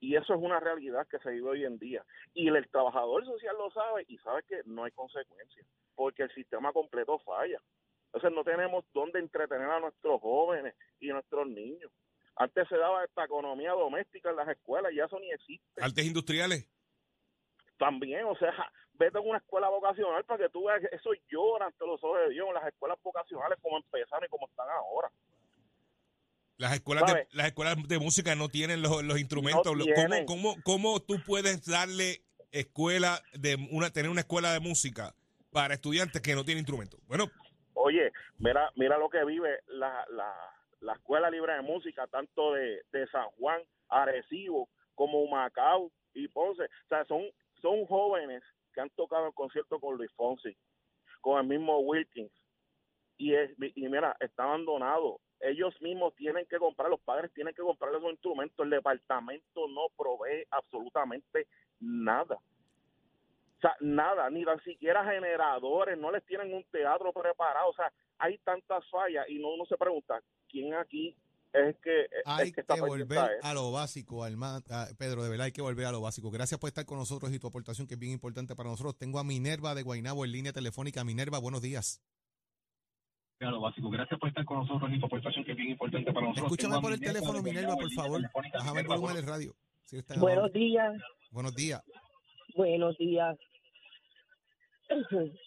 Y 0.00 0.16
eso 0.16 0.34
es 0.34 0.40
una 0.40 0.58
realidad 0.60 1.06
que 1.08 1.18
se 1.18 1.30
vive 1.30 1.50
hoy 1.50 1.64
en 1.64 1.78
día. 1.78 2.04
Y 2.32 2.48
el, 2.48 2.68
trabajador 2.70 3.24
social 3.26 3.54
lo 3.58 3.70
sabe 3.70 4.04
y 4.08 4.16
sabe 4.18 4.42
que 4.44 4.62
no 4.64 4.84
hay 4.84 4.92
consecuencias, 4.92 5.66
porque 5.94 6.22
el 6.22 6.34
sistema 6.34 6.72
completo 6.72 7.18
falla. 7.18 7.60
Entonces 8.06 8.32
no 8.32 8.42
tenemos 8.42 8.84
dónde 8.92 9.18
entretener 9.18 9.68
a 9.68 9.78
nuestros 9.78 10.20
jóvenes 10.20 10.74
y 10.98 11.10
a 11.10 11.14
nuestros 11.14 11.46
niños. 11.46 11.92
Antes 12.34 12.66
se 12.68 12.76
daba 12.76 13.04
esta 13.04 13.24
economía 13.24 13.72
doméstica 13.72 14.30
en 14.30 14.36
las 14.36 14.48
escuelas 14.48 14.92
y 14.92 15.00
eso 15.00 15.20
ni 15.20 15.30
existe. 15.30 15.82
Artes 15.82 16.06
industriales. 16.06 16.66
También, 17.78 18.24
o 18.24 18.36
sea, 18.36 18.52
vete 18.94 19.18
a 19.18 19.20
una 19.20 19.38
escuela 19.38 19.68
vocacional 19.68 20.24
para 20.24 20.44
que 20.44 20.48
tú 20.50 20.64
veas 20.64 20.80
que 20.80 20.96
eso 20.96 21.10
llora 21.28 21.66
ante 21.66 21.86
los 21.86 22.02
ojos 22.02 22.20
de 22.20 22.30
Dios, 22.30 22.48
las 22.54 22.66
escuelas 22.66 22.98
vocacionales 23.02 23.58
como 23.60 23.76
empezaron 23.76 24.24
y 24.24 24.28
como 24.28 24.46
están 24.46 24.68
ahora. 24.70 25.10
Las 26.60 26.74
escuelas, 26.74 27.10
de, 27.10 27.26
las 27.32 27.46
escuelas 27.46 27.76
de 27.88 27.98
música 27.98 28.34
no 28.34 28.50
tienen 28.50 28.82
los, 28.82 29.02
los 29.02 29.18
instrumentos. 29.18 29.74
No 29.74 29.84
tienen. 29.84 30.26
¿Cómo, 30.26 30.56
cómo, 30.62 30.62
cómo 30.62 31.00
tú 31.00 31.16
puedes 31.26 31.64
darle 31.64 32.20
escuela 32.52 33.22
de 33.32 33.56
una 33.70 33.90
tener 33.90 34.10
una 34.10 34.20
escuela 34.20 34.52
de 34.52 34.60
música 34.60 35.14
para 35.50 35.72
estudiantes 35.72 36.20
que 36.20 36.34
no 36.34 36.44
tienen 36.44 36.60
instrumentos? 36.60 37.00
Bueno, 37.06 37.30
Oye, 37.82 38.12
mira, 38.38 38.70
mira 38.76 38.98
lo 38.98 39.08
que 39.08 39.24
vive 39.24 39.60
la, 39.68 40.04
la, 40.10 40.34
la 40.80 40.92
Escuela 40.92 41.30
Libre 41.30 41.54
de 41.54 41.62
Música, 41.62 42.06
tanto 42.08 42.52
de, 42.52 42.82
de 42.92 43.06
San 43.06 43.26
Juan, 43.38 43.62
Arecibo, 43.88 44.68
como 44.94 45.26
Macao 45.26 45.90
y 46.12 46.28
Ponce. 46.28 46.64
O 46.64 46.88
sea, 46.90 47.06
son, 47.06 47.22
son 47.62 47.86
jóvenes 47.86 48.42
que 48.74 48.82
han 48.82 48.90
tocado 48.90 49.28
el 49.28 49.34
concierto 49.34 49.80
con 49.80 49.96
Luis 49.96 50.12
Fonsi, 50.14 50.54
con 51.22 51.40
el 51.40 51.46
mismo 51.46 51.78
Wilkins. 51.78 52.32
Y, 53.16 53.34
es, 53.34 53.50
y 53.58 53.88
mira, 53.88 54.14
está 54.20 54.42
abandonado. 54.42 55.20
Ellos 55.40 55.74
mismos 55.80 56.14
tienen 56.16 56.46
que 56.46 56.58
comprar, 56.58 56.90
los 56.90 57.00
padres 57.00 57.32
tienen 57.32 57.54
que 57.54 57.62
comprar 57.62 57.94
esos 57.94 58.10
instrumentos. 58.10 58.62
El 58.64 58.70
departamento 58.70 59.68
no 59.68 59.86
provee 59.96 60.44
absolutamente 60.50 61.46
nada. 61.80 62.36
O 62.36 63.60
sea, 63.60 63.74
nada, 63.80 64.30
ni 64.30 64.44
tan 64.44 64.62
siquiera 64.62 65.04
generadores, 65.04 65.98
no 65.98 66.10
les 66.10 66.24
tienen 66.24 66.54
un 66.54 66.64
teatro 66.64 67.12
preparado. 67.12 67.70
O 67.70 67.74
sea, 67.74 67.92
hay 68.18 68.38
tantas 68.38 68.88
fallas 68.90 69.26
y 69.28 69.38
no 69.38 69.48
uno 69.54 69.64
se 69.66 69.76
pregunta, 69.76 70.20
¿quién 70.48 70.74
aquí 70.74 71.14
es 71.52 71.76
que, 71.82 72.02
es 72.02 72.22
Hay 72.26 72.52
que 72.52 72.62
volver 72.80 73.18
a 73.42 73.54
lo 73.54 73.72
básico, 73.72 74.22
Alma- 74.22 74.62
a- 74.70 74.86
Pedro, 74.96 75.24
de 75.24 75.30
verdad 75.30 75.46
hay 75.46 75.52
que 75.52 75.62
volver 75.62 75.86
a 75.86 75.92
lo 75.92 76.00
básico. 76.00 76.30
Gracias 76.30 76.60
por 76.60 76.68
estar 76.68 76.86
con 76.86 76.98
nosotros 76.98 77.32
y 77.32 77.38
tu 77.40 77.48
aportación 77.48 77.86
que 77.88 77.94
es 77.94 78.00
bien 78.00 78.12
importante 78.12 78.54
para 78.54 78.70
nosotros. 78.70 78.96
Tengo 78.96 79.18
a 79.18 79.24
Minerva 79.24 79.74
de 79.74 79.82
Guainabo 79.82 80.24
en 80.24 80.32
línea 80.32 80.52
telefónica. 80.52 81.02
Minerva, 81.02 81.38
buenos 81.40 81.60
días. 81.60 82.00
A 83.46 83.50
lo 83.50 83.60
básico. 83.60 83.88
Gracias 83.90 84.18
por 84.20 84.28
estar 84.28 84.44
con 84.44 84.58
nosotros 84.58 84.90
y 84.92 84.98
tu 85.00 85.06
aportación 85.06 85.44
que 85.44 85.52
es 85.52 85.56
bien 85.56 85.70
importante 85.70 86.12
para 86.12 86.26
nosotros. 86.26 86.52
Escúchame 86.52 86.80
por 86.80 86.92
el 86.92 87.00
teléfono, 87.00 87.32
de 87.34 87.42
Minerva, 87.42 87.74
por 87.76 87.90
favor. 87.92 88.20
Bájame 88.52 88.80
el 88.80 88.86
volumen 88.86 89.16
del 89.16 89.26
radio. 89.26 89.54
Eres 89.90 90.06
tan 90.06 90.20
Buenos 90.20 90.52
días, 90.52 90.92
Buenos 91.30 91.54
días. 91.54 91.82
buenos 92.54 92.96
días. 92.98 93.36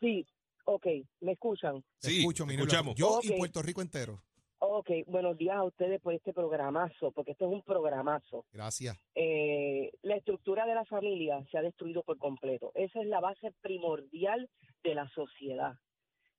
Sí, 0.00 0.26
ok, 0.64 0.84
¿me 1.20 1.32
escuchan? 1.32 1.80
Sí, 1.98 2.18
escucho, 2.18 2.44
Minerva. 2.44 2.64
escuchamos. 2.64 2.96
Yo 2.96 3.08
Ok. 3.18 3.24
y 3.24 3.32
Puerto 3.38 3.62
Rico 3.62 3.82
entero. 3.82 4.14
Ok, 4.58 4.88
Ok, 4.90 4.90
buenos 5.06 5.36
días 5.38 5.56
a 5.56 5.62
ustedes 5.64 6.00
por 6.00 6.12
este 6.12 6.32
programazo, 6.32 7.12
porque 7.12 7.32
esto 7.32 7.46
es 7.46 7.52
un 7.52 7.62
programazo. 7.62 8.44
Gracias. 8.52 8.96
Eh, 9.14 9.92
la 10.02 10.16
estructura 10.16 10.66
de 10.66 10.74
la 10.74 10.84
familia 10.84 11.44
se 11.52 11.58
ha 11.58 11.62
destruido 11.62 12.02
por 12.02 12.18
completo. 12.18 12.72
Esa 12.74 13.00
es 13.00 13.06
la 13.06 13.20
base 13.20 13.52
primordial 13.60 14.48
de 14.82 14.94
la 14.96 15.08
sociedad. 15.10 15.74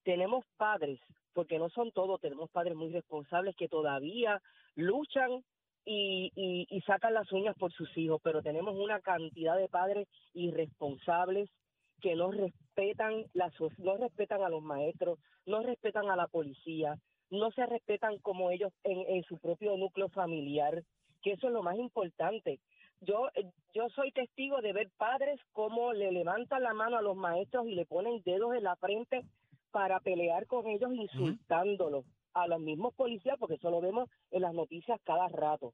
Tenemos 0.04 0.46
padres, 0.58 1.00
porque 1.34 1.58
no 1.58 1.70
son 1.70 1.92
todos, 1.92 2.20
tenemos 2.20 2.50
padres 2.52 2.76
muy 2.76 2.92
responsables 2.92 3.56
que 3.56 3.68
todavía 3.68 4.42
luchan 4.76 5.44
y, 5.86 6.82
sacan 6.86 7.13
las 7.13 7.32
uñas 7.32 7.56
por 7.58 7.72
sus 7.72 7.96
hijos, 7.98 8.20
pero 8.24 8.42
tenemos 8.42 8.76
una 8.76 9.00
cantidad 9.00 9.58
de 9.58 9.70
padres 9.70 10.08
irresponsables 10.34 11.50
que 12.02 12.16
no 12.16 12.32
respetan 12.32 13.26
la, 13.34 13.52
no 13.78 13.98
respetan 13.98 14.42
a 14.42 14.50
los 14.50 14.62
maestros, 14.62 15.20
no 15.46 15.62
respetan 15.62 16.10
a 16.10 16.16
la 16.16 16.28
policía, 16.28 16.98
no 17.30 17.52
se 17.52 17.66
respetan 17.66 18.18
como 18.20 18.52
ellos 18.52 18.74
en, 18.84 19.06
en 19.08 19.24
su 19.24 19.38
propio 19.38 19.78
núcleo 19.78 20.10
familiar, 20.10 20.84
que 21.22 21.32
eso 21.32 21.48
es 21.48 21.54
lo 21.54 21.63
más 21.63 21.78
importante. 21.78 22.60
Yo, 23.00 23.30
yo 23.74 23.89
soy 23.89 24.12
testigo 24.12 24.62
de 24.62 24.74
ver 24.74 24.89
padres 24.98 25.39
cómo 25.54 25.94
le 25.94 26.12
levantan 26.12 26.63
la 26.63 26.74
mano 26.74 26.98
a 26.98 27.02
los 27.02 27.16
maestros 27.16 27.68
y 27.68 27.76
le 27.76 27.86
ponen 27.86 28.22
dedos 28.24 28.56
en 28.56 28.63
la 28.63 28.76
frente 28.76 29.24
para 29.74 30.00
pelear 30.00 30.46
con 30.48 30.68
ellos 30.68 30.92
insultándolos 30.94 32.06
a 32.34 32.48
los 32.48 32.60
mismos 32.62 32.94
policías, 32.94 33.38
porque 33.40 33.56
eso 33.56 33.70
lo 33.72 33.82
vemos 33.82 34.08
en 34.32 34.44
las 34.44 34.54
noticias 34.54 35.02
cada 35.04 35.28
rato. 35.28 35.74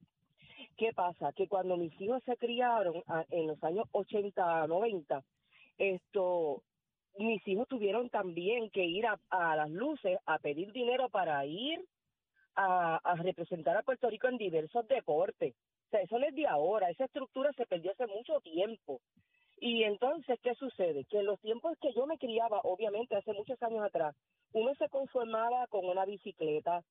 ¿Qué 0.77 0.93
pasa? 0.93 1.31
Que 1.33 1.47
cuando 1.47 1.75
mis 1.77 1.93
hijos 2.01 2.23
se 2.23 2.37
criaron 2.37 3.03
a- 3.07 3.25
en 3.29 3.47
los 3.47 3.61
años 3.63 3.85
80, 3.91 4.65
90, 4.67 5.21
esto, 5.77 6.63
mis 7.17 7.45
hijos 7.47 7.67
tuvieron 7.67 8.09
también 8.09 8.69
que 8.69 8.85
ir 8.85 9.05
a, 9.05 9.19
a 9.29 9.55
las 9.57 9.69
luces 9.69 10.17
a 10.25 10.39
pedir 10.39 10.71
dinero 10.71 11.09
para 11.09 11.45
ir 11.45 11.79
a, 12.55 12.97
a 12.97 13.15
representar 13.15 13.75
a 13.77 13.83
Puerto 13.83 14.09
Rico 14.09 14.27
en 14.27 14.37
diversos 14.37 14.87
deportes. 14.87 15.53
O 15.87 15.89
sea, 15.91 16.01
eso 16.01 16.19
no 16.19 16.25
es 16.25 16.35
de 16.35 16.47
ahora, 16.47 16.89
esa 16.89 17.05
estructura 17.05 17.51
se 17.53 17.65
perdió 17.65 17.91
hace 17.91 18.07
mucho 18.07 18.39
tiempo. 18.41 19.01
Y 19.61 19.83
entonces, 19.83 20.39
¿qué 20.41 20.55
sucede? 20.55 21.05
Que 21.05 21.19
en 21.19 21.25
los 21.25 21.39
tiempos 21.41 21.77
que 21.81 21.91
yo 21.93 22.05
me 22.05 22.17
criaba, 22.17 22.61
obviamente 22.63 23.15
hace 23.15 23.33
muchos 23.33 23.61
años 23.61 23.83
atrás, 23.83 24.15
uno 24.53 24.73
se 24.75 24.87
conformaba 24.89 25.67
con 25.67 25.85
una 25.85 26.05
bicicleta, 26.05 26.81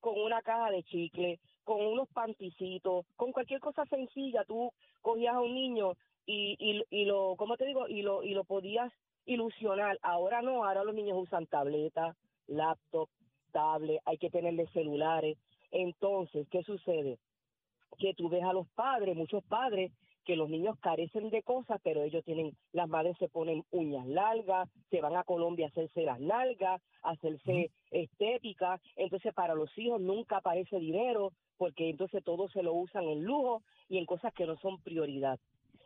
con 0.00 0.18
una 0.18 0.40
caja 0.42 0.70
de 0.70 0.82
chicle, 0.84 1.38
con 1.64 1.84
unos 1.84 2.08
panticitos, 2.10 3.06
con 3.16 3.32
cualquier 3.32 3.60
cosa 3.60 3.84
sencilla, 3.86 4.44
tú 4.44 4.70
cogías 5.02 5.34
a 5.34 5.40
un 5.40 5.54
niño 5.54 5.92
y, 6.26 6.56
y, 6.58 6.82
y 6.90 7.04
lo, 7.04 7.36
¿cómo 7.36 7.56
te 7.56 7.66
digo? 7.66 7.88
Y 7.88 8.02
lo, 8.02 8.22
y 8.22 8.30
lo 8.34 8.44
podías 8.44 8.92
ilusionar. 9.26 9.98
Ahora 10.02 10.42
no, 10.42 10.64
ahora 10.64 10.84
los 10.84 10.94
niños 10.94 11.18
usan 11.18 11.46
tabletas, 11.46 12.16
laptop, 12.46 13.08
tablet, 13.52 14.00
hay 14.04 14.18
que 14.18 14.30
tenerle 14.30 14.66
celulares. 14.68 15.38
Entonces, 15.70 16.46
¿qué 16.50 16.62
sucede? 16.62 17.18
Que 17.98 18.14
tú 18.14 18.28
ves 18.28 18.44
a 18.44 18.52
los 18.52 18.68
padres, 18.70 19.16
muchos 19.16 19.44
padres, 19.44 19.92
que 20.24 20.36
los 20.36 20.48
niños 20.48 20.78
carecen 20.80 21.30
de 21.30 21.42
cosas, 21.42 21.80
pero 21.82 22.02
ellos 22.02 22.24
tienen, 22.24 22.56
las 22.72 22.88
madres 22.88 23.16
se 23.18 23.28
ponen 23.28 23.64
uñas 23.70 24.06
largas, 24.06 24.68
se 24.90 25.00
van 25.00 25.16
a 25.16 25.24
Colombia 25.24 25.66
a 25.66 25.68
hacerse 25.68 26.02
las 26.02 26.20
nalgas, 26.20 26.80
a 27.02 27.10
hacerse 27.10 27.70
estética, 27.90 28.80
entonces 28.96 29.32
para 29.34 29.54
los 29.54 29.76
hijos 29.78 30.00
nunca 30.00 30.38
aparece 30.38 30.78
dinero, 30.78 31.32
porque 31.56 31.88
entonces 31.90 32.24
todos 32.24 32.50
se 32.52 32.62
lo 32.62 32.74
usan 32.74 33.04
en 33.04 33.24
lujo 33.24 33.62
y 33.88 33.98
en 33.98 34.06
cosas 34.06 34.32
que 34.34 34.46
no 34.46 34.56
son 34.58 34.80
prioridad. 34.80 35.38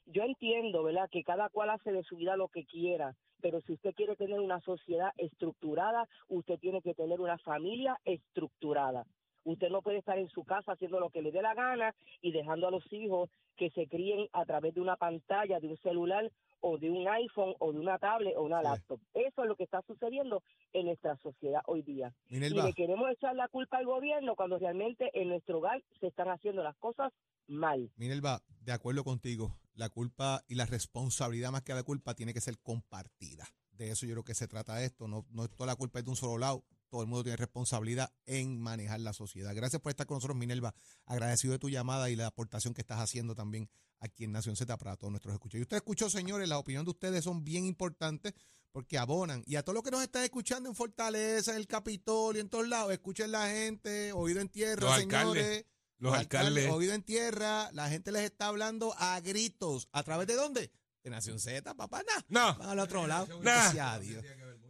Yo 0.07 0.23
entiendo, 0.23 0.83
¿verdad?, 0.83 1.11
que 1.11 1.23
cada 1.23 1.51
cual 1.51 1.71
hace 1.71 1.93
de 1.93 2.03
su 2.03 2.17
vida 2.17 2.37
lo 2.37 2.49
que 2.49 2.65
quiera, 2.65 3.15
pero 3.41 3.61
si 3.61 3.75
usted 3.75 3.95
quiere 3.95 4.17
tener 4.17 4.41
una 4.41 4.61
sociedad 4.61 5.13
estructurada, 5.17 6.09
usted 6.29 6.59
tiene 6.59 6.81
que 6.81 6.95
tener 6.95 7.21
una 7.21 7.39
familia 7.39 7.99
estructurada. 8.05 9.05
Usted 9.49 9.71
no 9.71 9.81
puede 9.81 9.99
estar 9.99 10.19
en 10.19 10.29
su 10.29 10.45
casa 10.45 10.73
haciendo 10.73 11.01
lo 11.01 11.09
que 11.09 11.23
le 11.23 11.33
dé 11.33 11.41
la 11.41 11.55
gana 11.55 11.95
y 12.21 12.33
dejando 12.33 12.69
a 12.69 12.71
los 12.71 12.85
hijos 12.93 13.31
que 13.57 13.71
se 13.71 13.89
críen 13.89 14.29
a 14.35 14.45
través 14.45 14.75
de 14.75 14.83
una 14.83 14.97
pantalla, 14.97 15.59
de 15.59 15.69
un 15.69 15.79
celular 15.79 16.31
o 16.61 16.77
de 16.77 16.91
un 16.91 17.09
iPhone 17.09 17.55
o 17.59 17.73
de 17.73 17.79
una 17.79 17.99
tablet 17.99 18.35
o 18.37 18.43
una 18.43 18.63
laptop. 18.63 19.01
Eso 19.15 19.43
es 19.43 19.49
lo 19.49 19.57
que 19.57 19.65
está 19.65 19.81
sucediendo 19.87 20.43
en 20.75 20.87
nuestra 20.87 21.17
sociedad 21.17 21.63
hoy 21.67 21.81
día. 21.81 22.15
Y 22.29 22.41
le 22.41 22.75
queremos 22.75 23.11
echar 23.11 23.35
la 23.37 23.49
culpa 23.49 23.79
al 23.79 23.87
gobierno 23.87 24.37
cuando 24.37 24.59
realmente 24.59 25.11
en 25.15 25.31
nuestro 25.31 25.59
hogar 25.59 25.83
se 25.99 26.09
están 26.09 26.29
haciendo 26.29 26.63
las 26.63 26.77
cosas 26.77 27.11
mal. 27.47 27.91
Minerva, 27.97 28.43
de 28.61 28.73
acuerdo 28.73 29.03
contigo, 29.03 29.57
la 29.75 29.89
culpa 29.89 30.43
y 30.47 30.57
la 30.57 30.67
responsabilidad 30.67 31.53
más 31.53 31.63
que 31.63 31.73
la 31.73 31.85
culpa 31.85 32.15
tiene 32.15 32.35
que 32.35 32.43
ser 32.43 32.59
compartida. 32.59 33.47
De 33.73 33.91
eso 33.91 34.05
yo 34.05 34.13
creo 34.13 34.25
que 34.25 34.35
se 34.35 34.47
trata 34.47 34.85
esto. 34.85 35.09
No, 35.09 35.25
no 35.31 35.45
es 35.45 35.51
toda 35.51 35.69
la 35.69 35.77
culpa 35.77 36.01
es 36.01 36.05
de 36.05 36.11
un 36.11 36.17
solo 36.17 36.37
lado. 36.37 36.65
Todo 36.89 37.03
el 37.03 37.07
mundo 37.09 37.23
tiene 37.25 37.37
responsabilidad 37.37 38.13
en 38.27 38.61
manejar 38.61 39.01
la 39.01 39.13
sociedad. 39.13 39.55
Gracias 39.55 39.81
por 39.83 39.91
estar 39.91 40.07
con 40.07 40.17
nosotros, 40.17 40.37
Minerva. 40.39 40.75
Agradecido 41.07 41.53
de 41.53 41.59
tu 41.59 41.69
llamada 41.69 42.09
y 42.11 42.17
la 42.17 42.27
aportación 42.27 42.75
que 42.75 42.81
estás 42.81 43.01
haciendo 43.01 43.35
también 43.35 43.69
aquí 44.01 44.25
en 44.25 44.33
Nación 44.33 44.57
Z 44.57 44.77
para 44.79 44.97
todos 44.97 45.11
nuestros 45.11 45.35
escuchas. 45.35 45.59
Y 45.59 45.63
usted 45.63 45.77
escuchó, 45.77 46.09
señores, 46.09 46.49
la 46.49 46.59
opinión 46.59 46.85
de 46.85 46.91
ustedes 46.91 47.25
son 47.25 47.45
bien 47.45 47.65
importantes 47.67 48.33
porque 48.73 48.97
abonan. 48.99 49.43
Y 49.47 49.57
a 49.57 49.63
todos 49.63 49.75
los 49.75 49.83
que 49.85 49.91
nos 49.91 50.03
están 50.03 50.23
escuchando 50.25 50.69
en 50.69 50.75
Fortaleza, 50.75 51.51
en 51.53 51.57
el 51.59 51.67
Capitolio, 51.67 52.41
en 52.41 52.49
todos 52.49 52.69
lados, 52.69 52.93
escuchen 52.93 53.33
la 53.33 53.49
gente, 53.49 54.13
oído 54.13 54.41
en 54.41 54.49
tierra, 54.49 54.87
Los 54.89 54.97
señores. 54.97 55.19
alcaldes, 55.27 55.67
los 55.99 56.15
alcaldes. 56.15 56.71
Oído 56.71 56.95
en 56.95 57.03
tierra, 57.03 57.71
la 57.73 57.89
gente 57.89 58.13
les 58.13 58.23
está 58.23 58.47
hablando 58.47 58.95
a 58.99 59.19
gritos. 59.21 59.89
¿A 59.93 60.03
través 60.05 60.27
de 60.27 60.35
dónde? 60.35 60.71
De 61.03 61.11
Nación 61.11 61.39
Z, 61.41 61.75
papá, 61.75 62.03
nada. 62.07 62.25
No. 62.29 62.59
Van 62.59 62.71
al 62.71 62.79
otro 62.81 63.07
lado. 63.07 63.27
Nah. 63.27 63.41
Gracias 63.41 63.87
a 63.87 63.99
Dios. 63.99 64.25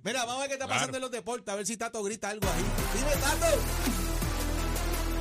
Mira, 0.05 0.21
vamos 0.25 0.37
a 0.37 0.41
ver 0.41 0.49
qué 0.49 0.55
está 0.55 0.67
Claro. 0.67 0.79
pasando 0.81 0.97
en 0.99 1.03
los 1.03 1.11
deportes, 1.11 1.49
a 1.53 1.57
ver 1.57 1.67
si 1.67 1.77
Tato 1.77 2.03
grita 2.03 2.31
algo 2.31 2.47
ahí. 2.49 2.65
Dime, 2.95 3.11
Tato. 3.21 3.57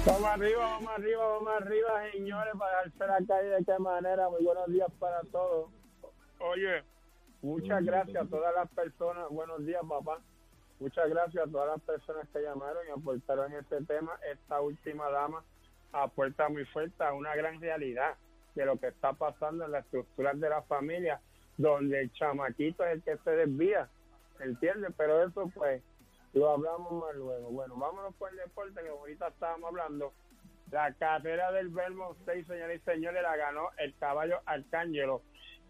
Vamos 0.05 0.29
arriba, 0.29 0.59
vamos 0.59 0.89
arriba, 0.95 1.27
vamos 1.27 1.53
arriba, 1.61 2.11
señores, 2.13 2.53
para 2.57 2.71
darse 2.77 2.99
la 3.07 3.17
calle 3.27 3.49
de 3.49 3.65
qué 3.65 3.79
manera. 3.79 4.29
Muy 4.29 4.43
buenos 4.43 4.67
días 4.67 4.87
para 4.99 5.21
todos. 5.31 5.69
Oye, 6.39 6.83
muchas 7.41 7.83
gracias 7.83 8.23
a 8.25 8.29
todas 8.29 8.53
las 8.55 8.69
personas. 8.69 9.27
Buenos 9.29 9.65
días, 9.65 9.81
papá. 9.87 10.19
Muchas 10.79 11.09
gracias 11.09 11.45
a 11.47 11.51
todas 11.51 11.67
las 11.69 11.81
personas 11.81 12.27
que 12.31 12.39
llamaron 12.41 12.83
y 12.87 12.91
aportaron 12.91 13.51
este 13.53 13.83
tema. 13.83 14.17
Esta 14.31 14.61
última 14.61 15.09
dama 15.09 15.43
aporta 15.91 16.47
muy 16.49 16.65
fuerte 16.65 17.03
a 17.03 17.13
una 17.13 17.35
gran 17.35 17.59
realidad 17.59 18.15
de 18.55 18.65
lo 18.65 18.77
que 18.79 18.87
está 18.87 19.13
pasando 19.13 19.65
en 19.65 19.71
las 19.71 19.83
estructuras 19.85 20.39
de 20.39 20.49
la 20.49 20.61
familia, 20.63 21.19
donde 21.57 21.99
el 22.01 22.13
chamaquito 22.13 22.85
es 22.85 22.93
el 22.93 23.03
que 23.03 23.17
se 23.23 23.31
desvía, 23.31 23.89
¿entiendes? 24.41 24.91
Pero 24.97 25.23
eso, 25.23 25.49
pues, 25.53 25.81
lo 26.33 26.49
hablamos 26.49 26.91
más 26.93 27.15
luego. 27.15 27.49
Bueno, 27.49 27.75
vámonos 27.75 28.13
por 28.15 28.31
el 28.31 28.37
deporte, 28.37 28.81
que 28.81 28.89
ahorita 28.89 29.27
estábamos 29.27 29.69
hablando. 29.69 30.13
La 30.71 30.93
carrera 30.93 31.51
del 31.51 31.69
Belmont 31.69 32.17
6, 32.25 32.45
señores 32.45 32.81
y 32.81 32.91
señores, 32.91 33.23
la 33.23 33.37
ganó 33.37 33.69
el 33.77 33.95
caballo 33.95 34.41
Arcángelo, 34.45 35.21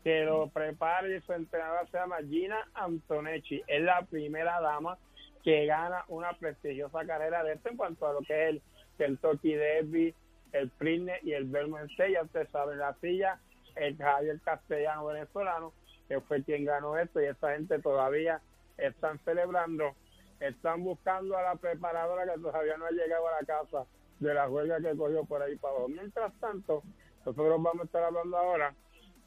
que 0.04 0.24
lo 0.24 0.50
prepara 0.50 1.08
y 1.08 1.22
su 1.22 1.34
entrenadora 1.34 1.86
se 1.86 1.98
llama 1.98 2.18
Gina 2.28 2.68
Antonecci. 2.74 3.64
Es 3.68 3.82
la 3.84 4.02
primera 4.04 4.60
dama 4.60 4.98
que 5.44 5.66
gana 5.66 6.04
una 6.08 6.34
prestigiosa 6.34 7.06
carrera 7.06 7.44
de 7.44 7.54
esto 7.54 7.70
en 7.70 7.78
cuanto 7.78 8.08
a 8.08 8.14
lo 8.14 8.22
que 8.22 8.34
es 8.34 8.50
el 8.50 8.62
Kentucky 8.98 9.54
Derby, 9.54 10.16
el 10.52 10.70
Prisne 10.72 11.20
y 11.22 11.34
el 11.34 11.46
Belmont 11.46 11.92
6. 11.96 12.14
Ya 12.14 12.24
usted 12.24 12.50
sabe, 12.50 12.74
en 12.74 12.80
la 12.80 12.96
silla, 12.96 13.40
el 13.76 13.96
Javier 13.98 14.40
Castellano 14.44 15.06
venezolano, 15.06 15.74
que 16.08 16.20
fue 16.22 16.44
quien 16.44 16.66
ganó 16.66 16.98
esto, 16.98 17.22
y 17.22 17.26
esa 17.26 17.54
gente 17.54 17.80
todavía 17.80 18.42
están 18.78 19.20
celebrando 19.26 19.96
están 20.40 20.84
buscando 20.84 21.38
a 21.38 21.42
la 21.42 21.56
preparadora 21.56 22.26
que 22.26 22.40
todavía 22.40 22.78
no 22.78 22.86
ha 22.86 22.92
llegado 22.92 23.28
a 23.28 23.42
la 23.42 23.46
casa 23.46 23.86
de 24.20 24.34
la 24.34 24.50
huelga 24.50 24.80
que 24.80 24.96
cogió 24.96 25.26
por 25.26 25.42
ahí 25.42 25.56
para 25.56 25.74
abajo. 25.74 25.90
Mientras 25.90 26.34
tanto, 26.40 26.84
nosotros 27.26 27.62
vamos 27.62 27.82
a 27.82 27.86
estar 27.86 28.04
hablando 28.04 28.38
ahora 28.38 28.74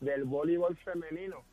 del 0.01 0.25
voleibol 0.25 0.77
femenino. 0.79 1.45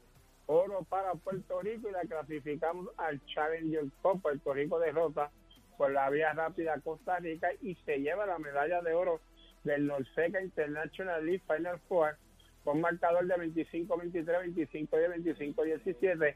Oro 0.45 0.85
para 0.87 1.13
Puerto 1.13 1.59
Rico 1.61 1.89
y 1.89 1.91
la 1.91 2.01
clasificamos 2.01 2.87
al 2.97 3.23
Challenger 3.25 3.85
Cup. 4.01 4.21
Puerto 4.21 4.53
Rico 4.53 4.79
derrota 4.79 5.29
por 5.77 5.91
la 5.91 6.09
vía 6.09 6.33
rápida 6.33 6.75
a 6.75 6.79
Costa 6.79 7.19
Rica 7.19 7.49
y 7.61 7.75
se 7.85 7.99
lleva 7.99 8.25
la 8.25 8.39
medalla 8.39 8.81
de 8.81 8.93
oro 8.93 9.19
del 9.63 9.87
Norseca 9.87 10.41
International 10.41 11.25
League 11.25 11.43
Final 11.47 11.79
Four 11.89 12.17
con 12.63 12.79
marcador 12.79 13.27
de 13.27 13.35
25-23, 13.35 14.55
25-10, 14.89 15.55
25-17. 15.55 16.35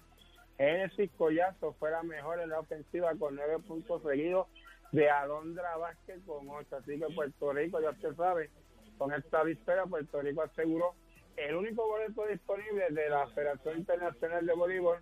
Genesis 0.57 1.09
Collazo 1.17 1.73
fue 1.73 1.91
la 1.91 2.03
mejor 2.03 2.39
en 2.39 2.49
la 2.49 2.59
ofensiva 2.59 3.13
con 3.17 3.35
nueve 3.35 3.57
puntos 3.67 4.01
seguidos 4.03 4.47
de 4.91 5.09
Alondra 5.09 5.77
Vázquez 5.77 6.19
con 6.25 6.49
ocho. 6.49 6.75
Así 6.75 6.99
que 6.99 7.13
Puerto 7.13 7.53
Rico, 7.53 7.81
ya 7.81 7.91
usted 7.91 8.15
sabe, 8.15 8.49
con 8.97 9.13
esta 9.13 9.43
victoria 9.43 9.85
Puerto 9.85 10.21
Rico 10.21 10.43
aseguró 10.43 10.93
el 11.37 11.55
único 11.55 11.87
boleto 11.87 12.25
disponible 12.27 12.89
de 12.89 13.09
la 13.09 13.27
Federación 13.27 13.77
Internacional 13.79 14.45
de 14.45 14.53
Voleibol 14.53 14.99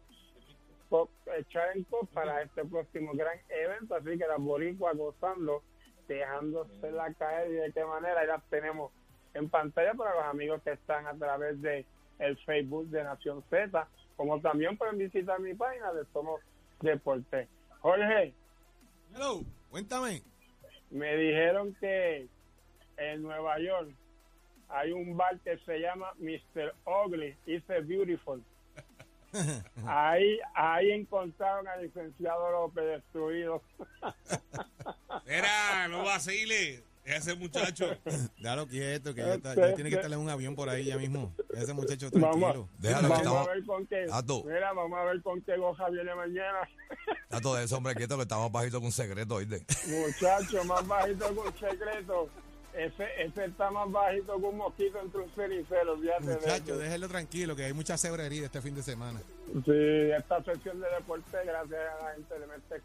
eh, 0.91 1.85
para 2.13 2.41
este 2.41 2.65
próximo 2.65 3.11
gran 3.13 3.37
evento. 3.49 3.95
Así 3.95 4.17
que 4.17 4.27
las 4.27 4.39
boricuas 4.39 4.95
gozando, 4.95 5.63
dejándose 6.07 6.91
la 6.91 7.13
caer 7.13 7.51
y 7.51 7.55
de 7.55 7.71
qué 7.71 7.83
manera. 7.85 8.23
Y 8.23 8.27
las 8.27 8.43
tenemos 8.49 8.91
en 9.33 9.49
pantalla 9.49 9.93
para 9.93 10.15
los 10.15 10.23
amigos 10.25 10.61
que 10.63 10.71
están 10.71 11.05
a 11.07 11.13
través 11.15 11.61
de 11.61 11.85
el 12.19 12.37
Facebook 12.39 12.87
de 12.87 13.03
Nación 13.03 13.43
Z, 13.49 13.87
como 14.19 14.41
también 14.41 14.77
pueden 14.77 14.97
visitar 14.97 15.39
mi 15.39 15.53
página 15.53 15.93
de 15.93 16.03
Somos 16.11 16.41
Deporte. 16.81 17.47
Jorge, 17.79 18.33
Hello, 19.15 19.45
cuéntame. 19.69 20.21
Me 20.89 21.15
dijeron 21.15 21.73
que 21.79 22.27
en 22.97 23.21
Nueva 23.21 23.57
York 23.59 23.89
hay 24.67 24.91
un 24.91 25.15
bar 25.15 25.39
que 25.39 25.57
se 25.59 25.79
llama 25.79 26.11
Mr. 26.17 26.75
Ugly, 26.85 27.37
It's 27.45 27.69
a 27.69 27.79
Beautiful. 27.79 28.43
Ahí, 29.87 30.37
ahí 30.53 30.91
encontraron 30.91 31.65
al 31.69 31.83
licenciado 31.83 32.51
López 32.51 32.83
destruido. 32.83 33.61
Mira, 35.25 35.87
no 35.87 36.03
vacile. 36.03 36.83
Ese 37.15 37.35
muchacho. 37.35 37.87
Déjalo 38.37 38.67
quieto, 38.67 39.13
que 39.15 39.21
ya, 39.21 39.33
está- 39.35 39.55
ya 39.55 39.73
tiene 39.75 39.89
que 39.89 39.95
estar 39.95 40.11
en 40.11 40.19
un 40.19 40.29
avión 40.29 40.55
por 40.55 40.69
ahí 40.69 40.85
ya 40.85 40.97
mismo. 40.97 41.33
Ese 41.53 41.73
muchacho 41.73 42.11
tranquilo. 42.11 42.69
Déjalo 42.77 43.01
que 43.01 43.07
vamos 43.09 43.17
estamos. 43.19 43.47
a 43.47 43.51
ver 43.51 43.65
con 43.65 43.87
qué. 43.87 44.05
Tato. 44.07 44.43
Mira, 44.45 44.73
vamos 44.73 44.99
a 44.99 45.03
ver 45.05 45.21
con 45.23 45.41
qué 45.41 45.57
goja 45.57 45.89
viene 45.89 46.13
mañana. 46.15 46.59
Tato, 47.29 47.55
de 47.55 47.63
ese 47.65 47.75
hombre 47.75 47.95
quieto 47.95 48.15
que 48.17 48.23
estamos 48.23 48.51
bajitos 48.51 48.79
con 48.79 48.85
un 48.85 48.91
secreto, 48.91 49.35
¿oíste? 49.35 49.65
Muchacho, 49.87 50.63
más 50.65 50.87
bajito 50.87 51.33
que 51.33 51.39
un 51.39 51.53
secreto. 51.57 52.29
Ese, 52.71 53.03
ese 53.23 53.45
está 53.45 53.71
más 53.71 53.91
bajito 53.91 54.37
que 54.39 54.45
un 54.45 54.57
mosquito 54.57 54.99
entre 55.01 55.21
un 55.21 55.29
cenicero. 55.31 55.97
fíjate 55.97 56.25
de 56.27 56.35
Muchacho, 56.35 56.63
eso. 56.73 56.77
déjelo 56.77 57.07
tranquilo, 57.09 57.55
que 57.55 57.65
hay 57.65 57.73
mucha 57.73 57.97
cebrería 57.97 58.45
este 58.45 58.61
fin 58.61 58.75
de 58.75 58.83
semana. 58.83 59.19
Sí, 59.65 60.11
esta 60.15 60.43
sesión 60.43 60.79
de 60.79 60.87
deporte, 60.95 61.37
gracias 61.43 61.79
a 61.99 62.03
la 62.03 62.13
gente 62.13 62.39
de 62.39 62.45
Mestre 62.47 62.77
que 62.77 62.83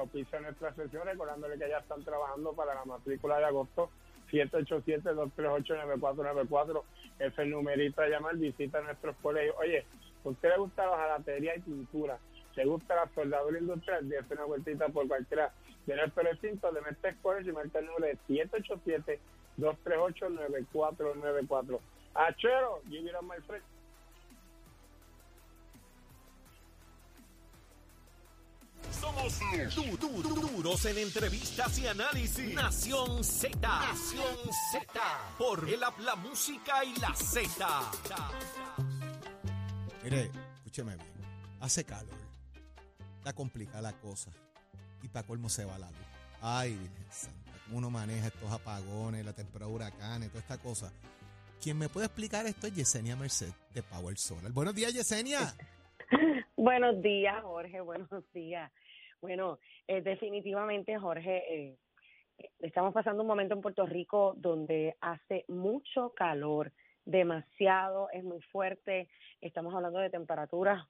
auspicia 0.00 0.40
nuestra 0.40 0.74
sesión, 0.74 1.06
recordándole 1.06 1.58
que 1.58 1.68
ya 1.68 1.78
están 1.78 2.04
trabajando 2.04 2.52
para 2.52 2.74
la 2.74 2.84
matrícula 2.84 3.38
de 3.38 3.46
agosto. 3.46 3.90
787-238-9494 4.30 6.82
ese 7.20 7.28
es 7.28 7.38
el 7.38 7.50
numerito 7.50 8.00
a 8.00 8.08
llamar, 8.08 8.34
visita 8.36 8.80
nuestros 8.80 9.14
colegios. 9.16 9.54
Oye, 9.60 9.84
¿a 10.24 10.28
usted 10.30 10.48
le 10.48 10.56
gusta 10.56 10.86
la 10.86 10.96
jalatería 10.96 11.54
y 11.54 11.60
pintura? 11.60 12.18
¿Le 12.56 12.64
gusta 12.64 12.94
la 12.94 13.10
soldadura 13.14 13.58
industrial? 13.58 14.08
Déjese 14.08 14.32
una 14.34 14.44
vueltita 14.44 14.88
por 14.88 15.06
cualquiera 15.06 15.52
de 15.84 15.96
nuestros 15.96 16.24
recintos 16.24 16.74
de 16.74 16.80
Mestre 16.80 17.14
Core 17.20 17.46
y 17.46 17.52
marca 17.52 17.78
el 17.78 17.86
número 17.86 18.06
de 18.06 18.16
787-238-9494. 19.58 21.78
Achero, 22.14 22.80
give 22.88 23.06
it 23.06 23.14
up, 23.14 23.22
my 23.22 23.36
friend. 23.46 23.62
Somos 28.92 29.38
du- 29.74 29.96
du- 29.96 30.22
du- 30.22 30.34
duros 30.40 30.84
en 30.86 30.98
entrevistas 30.98 31.78
y 31.78 31.86
análisis. 31.86 32.54
Nación 32.54 33.22
Z. 33.24 33.56
Nación 33.60 34.36
Z. 34.72 35.00
Por 35.38 35.68
el 35.68 35.82
app, 35.84 35.98
la 36.00 36.16
música 36.16 36.84
y 36.84 36.94
la 36.96 37.14
Z. 37.14 37.90
Mire, 40.02 40.30
escúcheme 40.58 40.96
bien. 40.96 41.08
Hace 41.60 41.84
calor. 41.84 42.18
Está 43.18 43.32
complicada 43.32 43.82
la 43.82 43.92
cosa. 44.00 44.30
Y 45.02 45.08
para 45.08 45.26
colmo 45.26 45.48
se 45.48 45.64
va 45.64 45.78
la 45.78 45.90
luz. 45.90 45.98
Ay, 46.42 46.74
Virgen 46.76 47.06
Santa. 47.12 47.52
¿Cómo 47.66 47.78
uno 47.78 47.90
maneja 47.90 48.26
estos 48.28 48.50
apagones, 48.50 49.24
la 49.24 49.32
temporada 49.32 49.68
de 49.68 49.74
huracanes, 49.76 50.28
toda 50.30 50.40
esta 50.40 50.58
cosa? 50.58 50.90
Quien 51.62 51.78
me 51.78 51.88
puede 51.88 52.06
explicar 52.06 52.46
esto 52.46 52.66
es 52.66 52.74
Yesenia 52.74 53.14
Merced 53.16 53.52
de 53.74 53.82
Power 53.82 54.18
Solar. 54.18 54.50
Buenos 54.52 54.74
días, 54.74 54.92
Yesenia. 54.92 55.54
Buenos 56.56 57.00
días, 57.02 57.42
Jorge. 57.42 57.80
Buenos 57.80 58.32
días. 58.32 58.70
Bueno, 59.20 59.58
eh, 59.86 60.00
definitivamente, 60.00 60.98
Jorge, 60.98 61.42
eh, 61.54 61.76
estamos 62.60 62.92
pasando 62.92 63.22
un 63.22 63.28
momento 63.28 63.54
en 63.54 63.60
Puerto 63.60 63.86
Rico 63.86 64.34
donde 64.36 64.96
hace 65.00 65.44
mucho 65.48 66.12
calor, 66.14 66.72
demasiado, 67.04 68.08
es 68.12 68.24
muy 68.24 68.40
fuerte. 68.40 69.08
Estamos 69.40 69.74
hablando 69.74 69.98
de 69.98 70.10
temperaturas. 70.10 70.84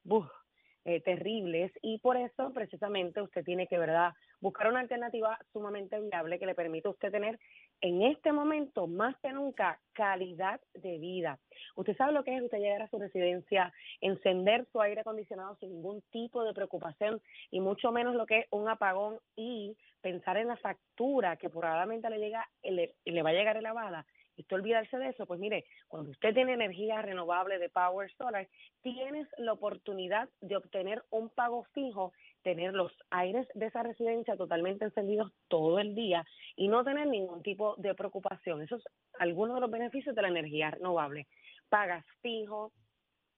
Eh, 0.84 1.00
terribles 1.00 1.72
y 1.82 1.98
por 1.98 2.16
eso 2.16 2.52
precisamente 2.52 3.20
usted 3.20 3.44
tiene 3.44 3.66
que, 3.66 3.78
¿verdad?, 3.78 4.12
buscar 4.40 4.68
una 4.68 4.80
alternativa 4.80 5.38
sumamente 5.52 6.00
viable 6.00 6.38
que 6.38 6.46
le 6.46 6.54
permita 6.54 6.88
a 6.88 6.92
usted 6.92 7.10
tener 7.10 7.38
en 7.82 8.02
este 8.02 8.32
momento 8.32 8.86
más 8.86 9.14
que 9.20 9.32
nunca 9.32 9.78
calidad 9.92 10.60
de 10.74 10.98
vida. 10.98 11.38
Usted 11.76 11.96
sabe 11.96 12.12
lo 12.12 12.24
que 12.24 12.34
es 12.34 12.42
usted 12.42 12.58
llegar 12.58 12.82
a 12.82 12.88
su 12.88 12.98
residencia, 12.98 13.72
encender 14.00 14.66
su 14.72 14.80
aire 14.80 15.02
acondicionado 15.02 15.56
sin 15.56 15.70
ningún 15.70 16.02
tipo 16.10 16.42
de 16.44 16.54
preocupación 16.54 17.20
y 17.50 17.60
mucho 17.60 17.92
menos 17.92 18.14
lo 18.14 18.26
que 18.26 18.40
es 18.40 18.46
un 18.50 18.68
apagón 18.68 19.18
y 19.36 19.76
pensar 20.00 20.38
en 20.38 20.48
la 20.48 20.56
factura 20.56 21.36
que 21.36 21.50
probablemente 21.50 22.08
le 22.08 22.18
llega 22.18 22.48
le, 22.62 22.94
le 23.04 23.22
va 23.22 23.30
a 23.30 23.34
llegar 23.34 23.58
elevada 23.58 24.06
usted 24.40 24.56
olvidarse 24.56 24.98
de 24.98 25.08
eso, 25.08 25.26
pues 25.26 25.40
mire, 25.40 25.64
cuando 25.88 26.10
usted 26.10 26.34
tiene 26.34 26.52
energía 26.52 27.02
renovable 27.02 27.58
de 27.58 27.68
Power 27.68 28.10
Solar, 28.16 28.48
tienes 28.82 29.28
la 29.38 29.52
oportunidad 29.52 30.28
de 30.40 30.56
obtener 30.56 31.02
un 31.10 31.28
pago 31.30 31.64
fijo, 31.72 32.12
tener 32.42 32.74
los 32.74 32.92
aires 33.10 33.46
de 33.54 33.66
esa 33.66 33.82
residencia 33.82 34.36
totalmente 34.36 34.84
encendidos 34.84 35.32
todo 35.48 35.78
el 35.78 35.94
día 35.94 36.24
y 36.56 36.68
no 36.68 36.84
tener 36.84 37.06
ningún 37.06 37.42
tipo 37.42 37.76
de 37.76 37.94
preocupación. 37.94 38.62
Esos 38.62 38.82
son 38.82 38.92
algunos 39.18 39.56
de 39.56 39.60
los 39.60 39.70
beneficios 39.70 40.14
de 40.14 40.22
la 40.22 40.28
energía 40.28 40.70
renovable. 40.70 41.26
Pagas 41.68 42.04
fijo, 42.22 42.72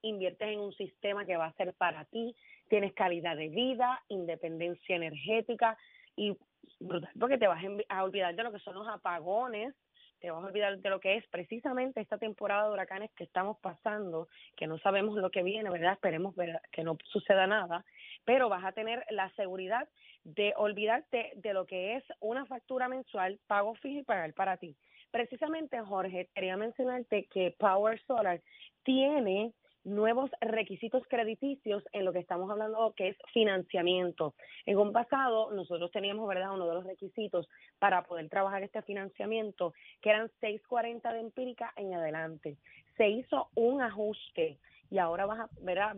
inviertes 0.02 0.48
en 0.48 0.60
un 0.60 0.72
sistema 0.72 1.24
que 1.24 1.36
va 1.36 1.46
a 1.46 1.54
ser 1.54 1.74
para 1.74 2.04
ti, 2.06 2.34
tienes 2.68 2.92
calidad 2.94 3.36
de 3.36 3.48
vida, 3.48 4.02
independencia 4.08 4.96
energética 4.96 5.76
y 6.16 6.36
brutal, 6.80 7.10
porque 7.18 7.38
te 7.38 7.46
vas 7.46 7.62
a 7.88 8.04
olvidar 8.04 8.34
de 8.34 8.42
lo 8.42 8.52
que 8.52 8.58
son 8.60 8.74
los 8.74 8.88
apagones, 8.88 9.74
te 10.22 10.30
vas 10.30 10.44
a 10.44 10.46
olvidar 10.46 10.78
de 10.78 10.88
lo 10.88 11.00
que 11.00 11.16
es 11.16 11.26
precisamente 11.26 12.00
esta 12.00 12.16
temporada 12.16 12.68
de 12.68 12.72
huracanes 12.72 13.10
que 13.16 13.24
estamos 13.24 13.58
pasando, 13.58 14.28
que 14.56 14.68
no 14.68 14.78
sabemos 14.78 15.16
lo 15.16 15.30
que 15.30 15.42
viene, 15.42 15.68
¿verdad? 15.68 15.94
Esperemos 15.94 16.36
que 16.70 16.84
no 16.84 16.96
suceda 17.06 17.48
nada, 17.48 17.84
pero 18.24 18.48
vas 18.48 18.64
a 18.64 18.70
tener 18.70 19.04
la 19.10 19.30
seguridad 19.30 19.88
de 20.22 20.54
olvidarte 20.56 21.32
de 21.34 21.52
lo 21.52 21.66
que 21.66 21.96
es 21.96 22.04
una 22.20 22.46
factura 22.46 22.88
mensual, 22.88 23.40
pago 23.48 23.74
fijo 23.74 23.98
y 23.98 24.04
pagar 24.04 24.32
para 24.32 24.56
ti. 24.58 24.76
Precisamente, 25.10 25.80
Jorge, 25.80 26.28
quería 26.32 26.56
mencionarte 26.56 27.24
que 27.24 27.56
Power 27.58 28.00
Solar 28.06 28.40
tiene 28.84 29.52
nuevos 29.84 30.30
requisitos 30.40 31.02
crediticios 31.08 31.82
en 31.92 32.04
lo 32.04 32.12
que 32.12 32.20
estamos 32.20 32.50
hablando 32.50 32.92
que 32.96 33.08
es 33.08 33.16
financiamiento. 33.32 34.34
En 34.66 34.78
un 34.78 34.92
pasado 34.92 35.50
nosotros 35.52 35.90
teníamos, 35.90 36.28
¿verdad?, 36.28 36.54
uno 36.54 36.66
de 36.68 36.74
los 36.74 36.84
requisitos 36.84 37.48
para 37.78 38.02
poder 38.04 38.28
trabajar 38.28 38.62
este 38.62 38.82
financiamiento 38.82 39.74
que 40.00 40.10
eran 40.10 40.30
640 40.40 41.12
de 41.12 41.20
empírica 41.20 41.72
en 41.76 41.94
adelante. 41.94 42.56
Se 42.96 43.08
hizo 43.08 43.48
un 43.54 43.80
ajuste 43.82 44.58
y 44.90 44.98
ahora 44.98 45.24
vas 45.24 45.40
a, 45.40 45.48
¿verdad? 45.62 45.96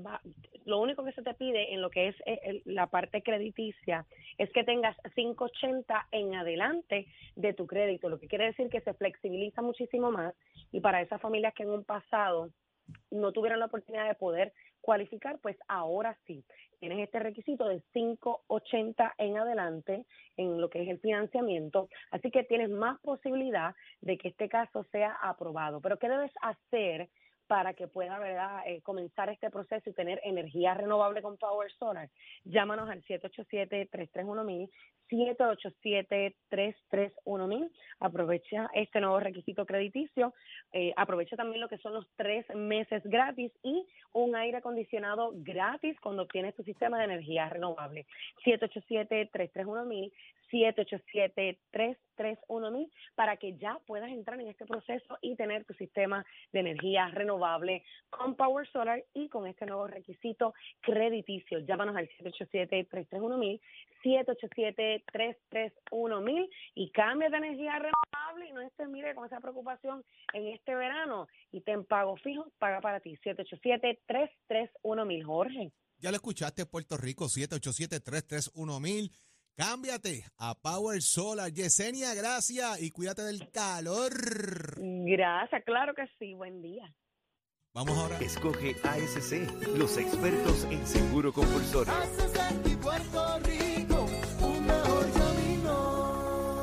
Lo 0.67 0.79
único 0.81 1.05
que 1.05 1.13
se 1.13 1.23
te 1.23 1.35
pide 1.35 1.75
en 1.75 1.83
lo 1.83 1.91
que 1.91 2.09
es 2.09 2.17
eh, 2.27 2.39
el- 2.45 2.63
la 2.65 2.87
parte 2.87 3.23
crediticia 3.23 4.07
es 4.39 4.51
que 4.53 4.63
tengas 4.63 4.97
580 5.17 6.07
en 6.13 6.35
adelante 6.37 7.07
de 7.35 7.53
tu 7.55 7.67
crédito, 7.67 8.09
lo 8.09 8.21
que 8.21 8.29
quiere 8.29 8.47
decir 8.47 8.69
que 8.71 8.81
se 8.81 8.95
flexibiliza 8.95 9.63
muchísimo 9.63 10.13
más 10.13 10.33
y 10.71 10.81
para 10.81 11.01
esas 11.03 11.21
familias 11.21 11.55
que 11.55 11.65
en 11.65 11.71
un 11.71 11.85
pasado 11.85 12.51
no 13.11 13.33
tuvieron 13.33 13.61
la 13.61 13.67
oportunidad 13.67 14.09
de 14.09 14.15
poder 14.15 14.53
cualificar, 14.81 15.39
pues 15.41 15.57
ahora 15.69 16.17
sí. 16.27 16.45
Tienes 16.79 16.99
este 16.99 17.19
requisito 17.19 17.67
de 17.67 17.83
580 17.93 19.15
en 19.19 19.39
adelante 19.39 20.05
en 20.37 20.61
lo 20.61 20.69
que 20.69 20.83
es 20.83 20.89
el 20.89 21.01
financiamiento, 21.01 21.89
así 22.11 22.31
que 22.31 22.45
tienes 22.45 22.69
más 22.69 23.01
posibilidad 23.01 23.75
de 24.03 24.19
que 24.19 24.29
este 24.29 24.49
caso 24.49 24.85
sea 24.93 25.17
aprobado. 25.23 25.81
Pero 25.81 25.99
¿qué 25.99 26.09
debes 26.09 26.33
hacer 26.43 27.09
para 27.47 27.75
que 27.75 27.89
pueda 27.89 28.19
verdad 28.19 28.63
eh, 28.67 28.81
comenzar 28.83 29.29
este 29.29 29.51
proceso 29.51 29.91
y 29.91 29.93
tener 29.93 30.21
energía 30.25 30.73
renovable 30.75 31.23
con 31.23 31.37
Power 31.37 31.71
Solar? 31.73 32.09
Llámanos 32.45 32.89
al 32.89 33.03
787-331-1000, 33.05 34.71
787-331-1000. 35.11 37.71
Aprovecha 38.01 38.71
este 38.75 39.01
nuevo 39.01 39.21
requisito 39.21 39.65
crediticio. 39.67 40.33
Eh, 40.73 40.93
aprovecha 40.97 41.37
también 41.37 41.61
lo 41.61 41.69
que 41.69 41.79
son 41.79 41.95
los 41.95 42.09
tres 42.17 42.45
meses 42.55 43.03
gratis 43.05 43.53
y 43.63 43.87
un 44.13 44.35
aire 44.37 44.59
acondicionado 44.59 45.33
gratis 45.35 45.99
cuando 46.01 46.23
obtienes 46.23 46.55
tu 46.55 46.63
sistema 46.63 46.99
de 46.99 47.05
energía 47.05 47.49
renovable. 47.49 48.07
787-331-1000, 48.45 50.13
787-331-1000 50.53 52.91
para 53.15 53.37
que 53.37 53.57
ya 53.57 53.79
puedas 53.87 54.11
entrar 54.11 54.41
en 54.41 54.49
este 54.49 54.67
proceso 54.67 55.17
y 55.21 55.37
tener 55.37 55.65
tu 55.65 55.75
sistema 55.75 56.27
de 56.53 56.59
energía 56.61 57.07
renovable 57.09 57.85
con 58.11 58.35
Power 58.35 58.67
Solar 58.71 59.05
y 59.15 59.29
con 59.29 59.47
este 59.47 59.67
nuevo 59.67 59.87
requisito 59.87 60.55
crediticio. 60.81 61.61
Llámanos 61.61 61.95
al 61.97 62.09
787-331-1000, 62.09 63.61
787-331-1000 64.05 66.51
y 66.75 66.91
cambia 66.91 67.31
de 67.31 67.37
energía 67.37 67.79
renovable 67.79 68.49
y 68.49 68.53
no 68.53 68.61
estés, 68.61 68.89
mire, 68.89 69.15
con 69.15 69.27
esa 69.27 69.39
preocupación 69.41 70.05
en 70.33 70.49
este 70.49 70.75
verano 70.75 71.29
y 71.53 71.61
ten 71.61 71.85
pago 71.85 72.17
fijo, 72.17 72.51
paga 72.59 72.81
para 72.81 72.99
ti, 73.01 73.17
787-331-1000, 73.25 75.25
Jorge. 75.25 75.71
Ya 75.99 76.11
lo 76.11 76.17
escuchaste, 76.17 76.67
Puerto 76.67 76.97
Rico, 76.97 77.27
787-331-1000. 77.27 79.13
Cámbiate 79.57 80.25
a 80.39 80.55
Power 80.57 81.01
Solar. 81.01 81.53
Yesenia, 81.53 82.13
gracias 82.15 82.83
y 82.83 82.91
cuídate 82.91 83.23
del 83.23 83.51
calor. 83.53 84.13
Gracias, 84.77 85.63
claro 85.65 85.95
que 85.95 86.07
sí, 86.19 86.35
buen 86.35 86.61
día. 86.61 86.93
Vamos 87.73 87.97
ahora. 87.97 88.19
Escoge 88.19 88.75
ASC, 88.83 89.77
los 89.77 89.97
expertos 89.97 90.65
en 90.71 90.85
seguro 90.85 91.33
compulsorio. 91.33 91.93
Puerto 92.83 93.39
Rico, 93.41 94.07
un 94.43 94.67
mejor 94.67 95.13
camino. 95.13 96.63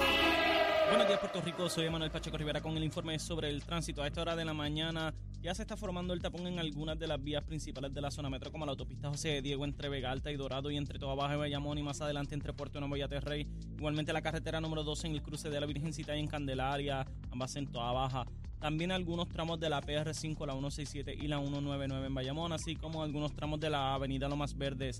días, 1.08 1.20
Puerto 1.20 1.42
Rico. 1.42 1.70
Soy 1.70 1.90
Manuel 1.90 2.12
Pacheco 2.12 2.38
Rivera 2.38 2.62
con 2.62 2.76
el 2.76 2.84
informe 2.84 3.18
sobre 3.20 3.50
el 3.50 3.64
tránsito. 3.64 4.04
A 4.04 4.08
esta 4.08 4.22
hora 4.22 4.36
de 4.36 4.44
la 4.44 4.54
mañana 4.54 5.14
ya 5.42 5.56
se 5.56 5.64
está 5.64 5.76
formando 5.76 6.14
el 6.14 6.22
tapón 6.22 6.46
en 6.46 6.60
algunas 6.60 6.98
de 7.00 7.08
las 7.08 7.22
vías 7.22 7.44
principales 7.44 7.94
de 7.94 8.02
la 8.02 8.12
zona 8.12 8.30
metro, 8.30 8.52
como 8.52 8.66
la 8.66 8.72
autopista 8.72 9.10
José 9.10 9.42
Diego 9.42 9.66
entre 9.66 9.90
Vega 9.90 10.12
Alta 10.12 10.32
y 10.32 10.36
Dorado 10.36 10.70
y 10.70 10.78
entre 10.78 11.00
Toa 11.00 11.16
Baja 11.16 11.34
y 11.34 11.38
Bayamón 11.38 11.78
y 11.78 11.84
más 11.84 12.00
adelante 12.02 12.36
entre 12.36 12.54
Puerto 12.54 12.80
Nuevo 12.80 12.96
y 12.96 13.02
Aterrey. 13.02 13.48
Igualmente 13.78 14.14
la 14.14 14.22
carretera 14.22 14.62
número 14.62 14.84
12 14.84 15.08
en 15.08 15.14
el 15.14 15.22
cruce 15.22 15.50
de 15.50 15.60
la 15.60 15.66
Virgencita 15.66 16.16
y 16.16 16.20
en 16.20 16.28
Candelaria, 16.28 17.06
ambas 17.32 17.56
en 17.56 17.68
Toa 17.68 17.92
Baja. 17.92 18.26
También 18.60 18.92
algunos 18.92 19.28
tramos 19.30 19.60
de 19.60 19.70
la 19.70 19.82
PR5, 19.82 20.46
la 20.46 20.54
167 20.54 21.16
y 21.16 21.28
la 21.28 21.40
199 21.40 22.06
en 22.06 22.14
Bayamón, 22.14 22.54
así 22.54 22.76
como 22.76 23.02
algunos 23.02 23.34
tramos 23.34 23.60
de 23.60 23.72
la 23.72 23.96
avenida 23.96 24.30
Lomas 24.30 24.56
Verdes 24.56 25.00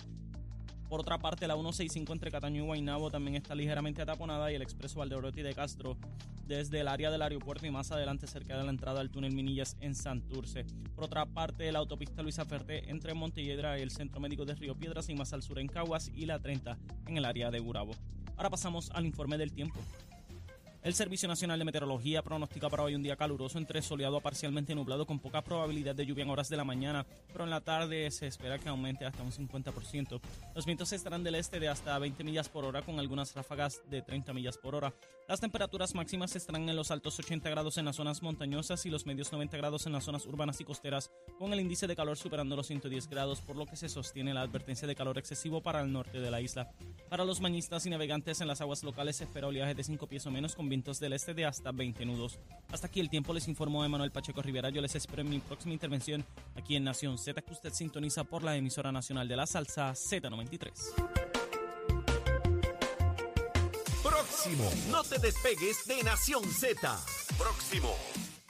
por 0.92 1.00
otra 1.00 1.18
parte, 1.18 1.48
la 1.48 1.54
165 1.54 2.12
entre 2.12 2.32
Cataño 2.32 2.64
y 2.64 2.66
Guaynabo 2.66 3.10
también 3.10 3.38
está 3.38 3.56
ligeramente 3.56 4.02
ataponada 4.02 4.52
y 4.52 4.56
el 4.56 4.62
expreso 4.62 5.00
Valdeorotti 5.00 5.42
de 5.42 5.56
Castro 5.56 5.96
desde 6.46 6.82
el 6.82 6.90
área 6.90 7.10
del 7.10 7.22
aeropuerto 7.22 7.66
y 7.66 7.72
más 7.72 7.94
adelante 7.94 8.28
cerca 8.28 8.58
de 8.58 8.66
la 8.66 8.72
entrada 8.72 9.00
al 9.00 9.10
túnel 9.10 9.34
Minillas 9.34 9.78
en 9.80 9.96
Santurce. 9.96 10.66
Por 10.94 11.06
otra 11.06 11.26
parte, 11.26 11.72
la 11.72 11.80
autopista 11.80 12.22
Luisa 12.22 12.44
Ferté 12.44 12.90
entre 12.90 13.14
Montelledra 13.14 13.80
y 13.80 13.84
el 13.84 13.92
Centro 13.92 14.20
Médico 14.20 14.44
de 14.44 14.54
Río 14.54 14.76
Piedras 14.76 15.08
y 15.08 15.16
más 15.16 15.32
al 15.32 15.44
sur 15.44 15.60
en 15.60 15.70
Caguas 15.70 16.12
y 16.14 16.26
la 16.26 16.40
30 16.40 16.78
en 17.08 17.16
el 17.16 17.24
área 17.24 17.52
de 17.52 17.60
Gurabo. 17.60 17.94
Ahora 18.36 18.50
pasamos 18.50 18.92
al 18.92 19.06
informe 19.06 19.38
del 19.38 19.54
tiempo. 19.54 19.80
El 20.84 20.96
Servicio 20.96 21.28
Nacional 21.28 21.60
de 21.60 21.66
Meteorología 21.66 22.24
pronostica 22.24 22.68
para 22.68 22.82
hoy 22.82 22.96
un 22.96 23.04
día 23.04 23.16
caluroso 23.16 23.60
entre 23.60 23.84
soleado 23.84 24.18
a 24.18 24.22
parcialmente 24.22 24.74
nublado 24.74 25.06
con 25.06 25.20
poca 25.20 25.44
probabilidad 25.44 25.94
de 25.94 26.08
lluvia 26.08 26.24
en 26.24 26.32
horas 26.32 26.50
de 26.50 26.58
la 26.58 26.64
mañana, 26.64 27.06
pero 27.32 27.44
en 27.44 27.52
la 27.52 27.62
tarde 27.62 28.10
se 28.10 28.26
espera 28.26 28.58
que 28.58 28.68
aumente 28.68 29.06
hasta 29.06 29.22
un 29.22 29.32
50%. 29.32 30.20
Los 30.56 30.66
vientos 30.66 30.92
estarán 30.92 31.24
del 31.24 31.36
este 31.36 31.60
de 31.60 31.68
hasta 31.68 32.00
20 32.00 32.24
millas 32.24 32.50
por 32.50 32.66
hora 32.66 32.82
con 32.82 33.00
algunas 33.00 33.36
ráfagas 33.36 33.84
de 33.92 34.02
30 34.02 34.34
millas 34.34 34.58
por 34.58 34.74
hora. 34.74 34.92
Las 35.28 35.40
temperaturas 35.40 35.94
máximas 35.94 36.36
estarán 36.36 36.68
en 36.68 36.76
los 36.76 36.90
altos 36.90 37.20
80 37.20 37.48
grados 37.52 37.78
en 37.78 37.86
las 37.86 37.98
zonas 37.98 38.24
montañosas 38.24 38.84
y 38.88 38.90
los 38.90 39.06
medios 39.06 39.32
90 39.32 39.56
grados 39.58 39.86
en 39.86 39.94
las 39.94 40.04
zonas 40.04 40.26
urbanas 40.26 40.60
y 40.62 40.64
costeras, 40.64 41.12
con 41.38 41.54
el 41.54 41.60
índice 41.60 41.86
de 41.86 41.96
calor 41.96 42.18
superando 42.18 42.56
los 42.56 42.66
110 42.66 43.08
grados, 43.08 43.40
por 43.40 43.56
lo 43.56 43.68
que 43.68 43.76
se 43.76 43.88
sostiene 43.88 44.34
la 44.34 44.42
advertencia 44.42 44.88
de 44.88 44.96
calor 44.96 45.20
excesivo 45.20 45.62
para 45.62 45.82
el 45.82 45.94
norte 45.94 46.20
de 46.20 46.32
la 46.32 46.42
isla. 46.42 46.72
Para 47.08 47.24
los 47.24 47.40
bañistas 47.40 47.86
y 47.86 47.92
navegantes 47.92 48.42
en 48.42 48.48
las 48.48 48.62
aguas 48.62 48.84
locales 48.84 49.18
se 49.18 49.26
espera 49.26 49.48
oleaje 49.48 49.76
de 49.76 49.84
5 49.84 50.08
pies 50.08 50.26
o 50.26 50.32
menos 50.32 50.56
con 50.56 50.71
vientos 50.72 51.02
del 51.02 51.12
este 51.12 51.34
de 51.34 51.46
hasta 51.46 51.74
20 51.74 52.06
nudos. 52.06 52.40
Hasta 52.72 52.88
aquí 52.88 53.02
el 53.02 53.10
tiempo 53.10 53.34
les 53.34 53.50
informó 53.50 53.84
Emanuel 53.84 54.10
Pacheco 54.10 54.42
Rivera. 54.42 54.70
Yo 54.70 54.82
les 54.82 54.96
espero 54.96 55.22
en 55.22 55.30
mi 55.30 55.40
próxima 55.40 55.74
intervención 55.74 56.26
aquí 56.56 56.78
en 56.78 56.86
Nación 56.86 57.18
Z, 57.18 57.42
que 57.42 57.52
usted 57.52 57.74
sintoniza 57.74 58.24
por 58.24 58.42
la 58.42 58.56
emisora 58.56 58.90
nacional 58.90 59.28
de 59.28 59.36
la 59.36 59.46
salsa 59.46 59.92
Z93. 59.92 60.72
Próximo. 64.02 64.72
No 64.90 65.04
te 65.04 65.20
despegues 65.20 65.86
de 65.88 66.04
Nación 66.04 66.50
Z. 66.50 67.00
Próximo. 67.38 67.94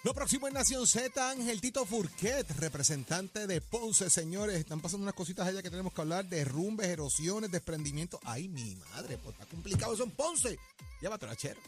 Lo 0.04 0.14
próximo 0.14 0.48
en 0.48 0.54
Nación 0.54 0.86
Z, 0.86 1.30
Ángel 1.30 1.60
Tito 1.60 1.88
Furquet, 1.88 2.48
representante 2.60 3.48
de 3.48 3.62
Ponce, 3.62 4.12
señores. 4.12 4.60
Están 4.60 4.80
pasando 4.80 5.04
unas 5.04 5.16
cositas 5.16 5.48
allá 5.48 5.64
que 5.64 5.72
tenemos 5.72 5.92
que 5.92 6.02
hablar, 6.02 6.26
derrumbes, 6.26 6.88
erosiones, 6.88 7.52
desprendimientos. 7.52 8.20
Ay, 8.24 8.48
mi 8.48 8.76
madre, 8.76 9.18
pues 9.18 9.34
está 9.34 9.48
complicado 9.48 9.96
eso 9.96 10.04
en 10.04 10.12
Ponce. 10.12 10.60
Llévatelo, 11.02 11.34
chero. 11.34 11.60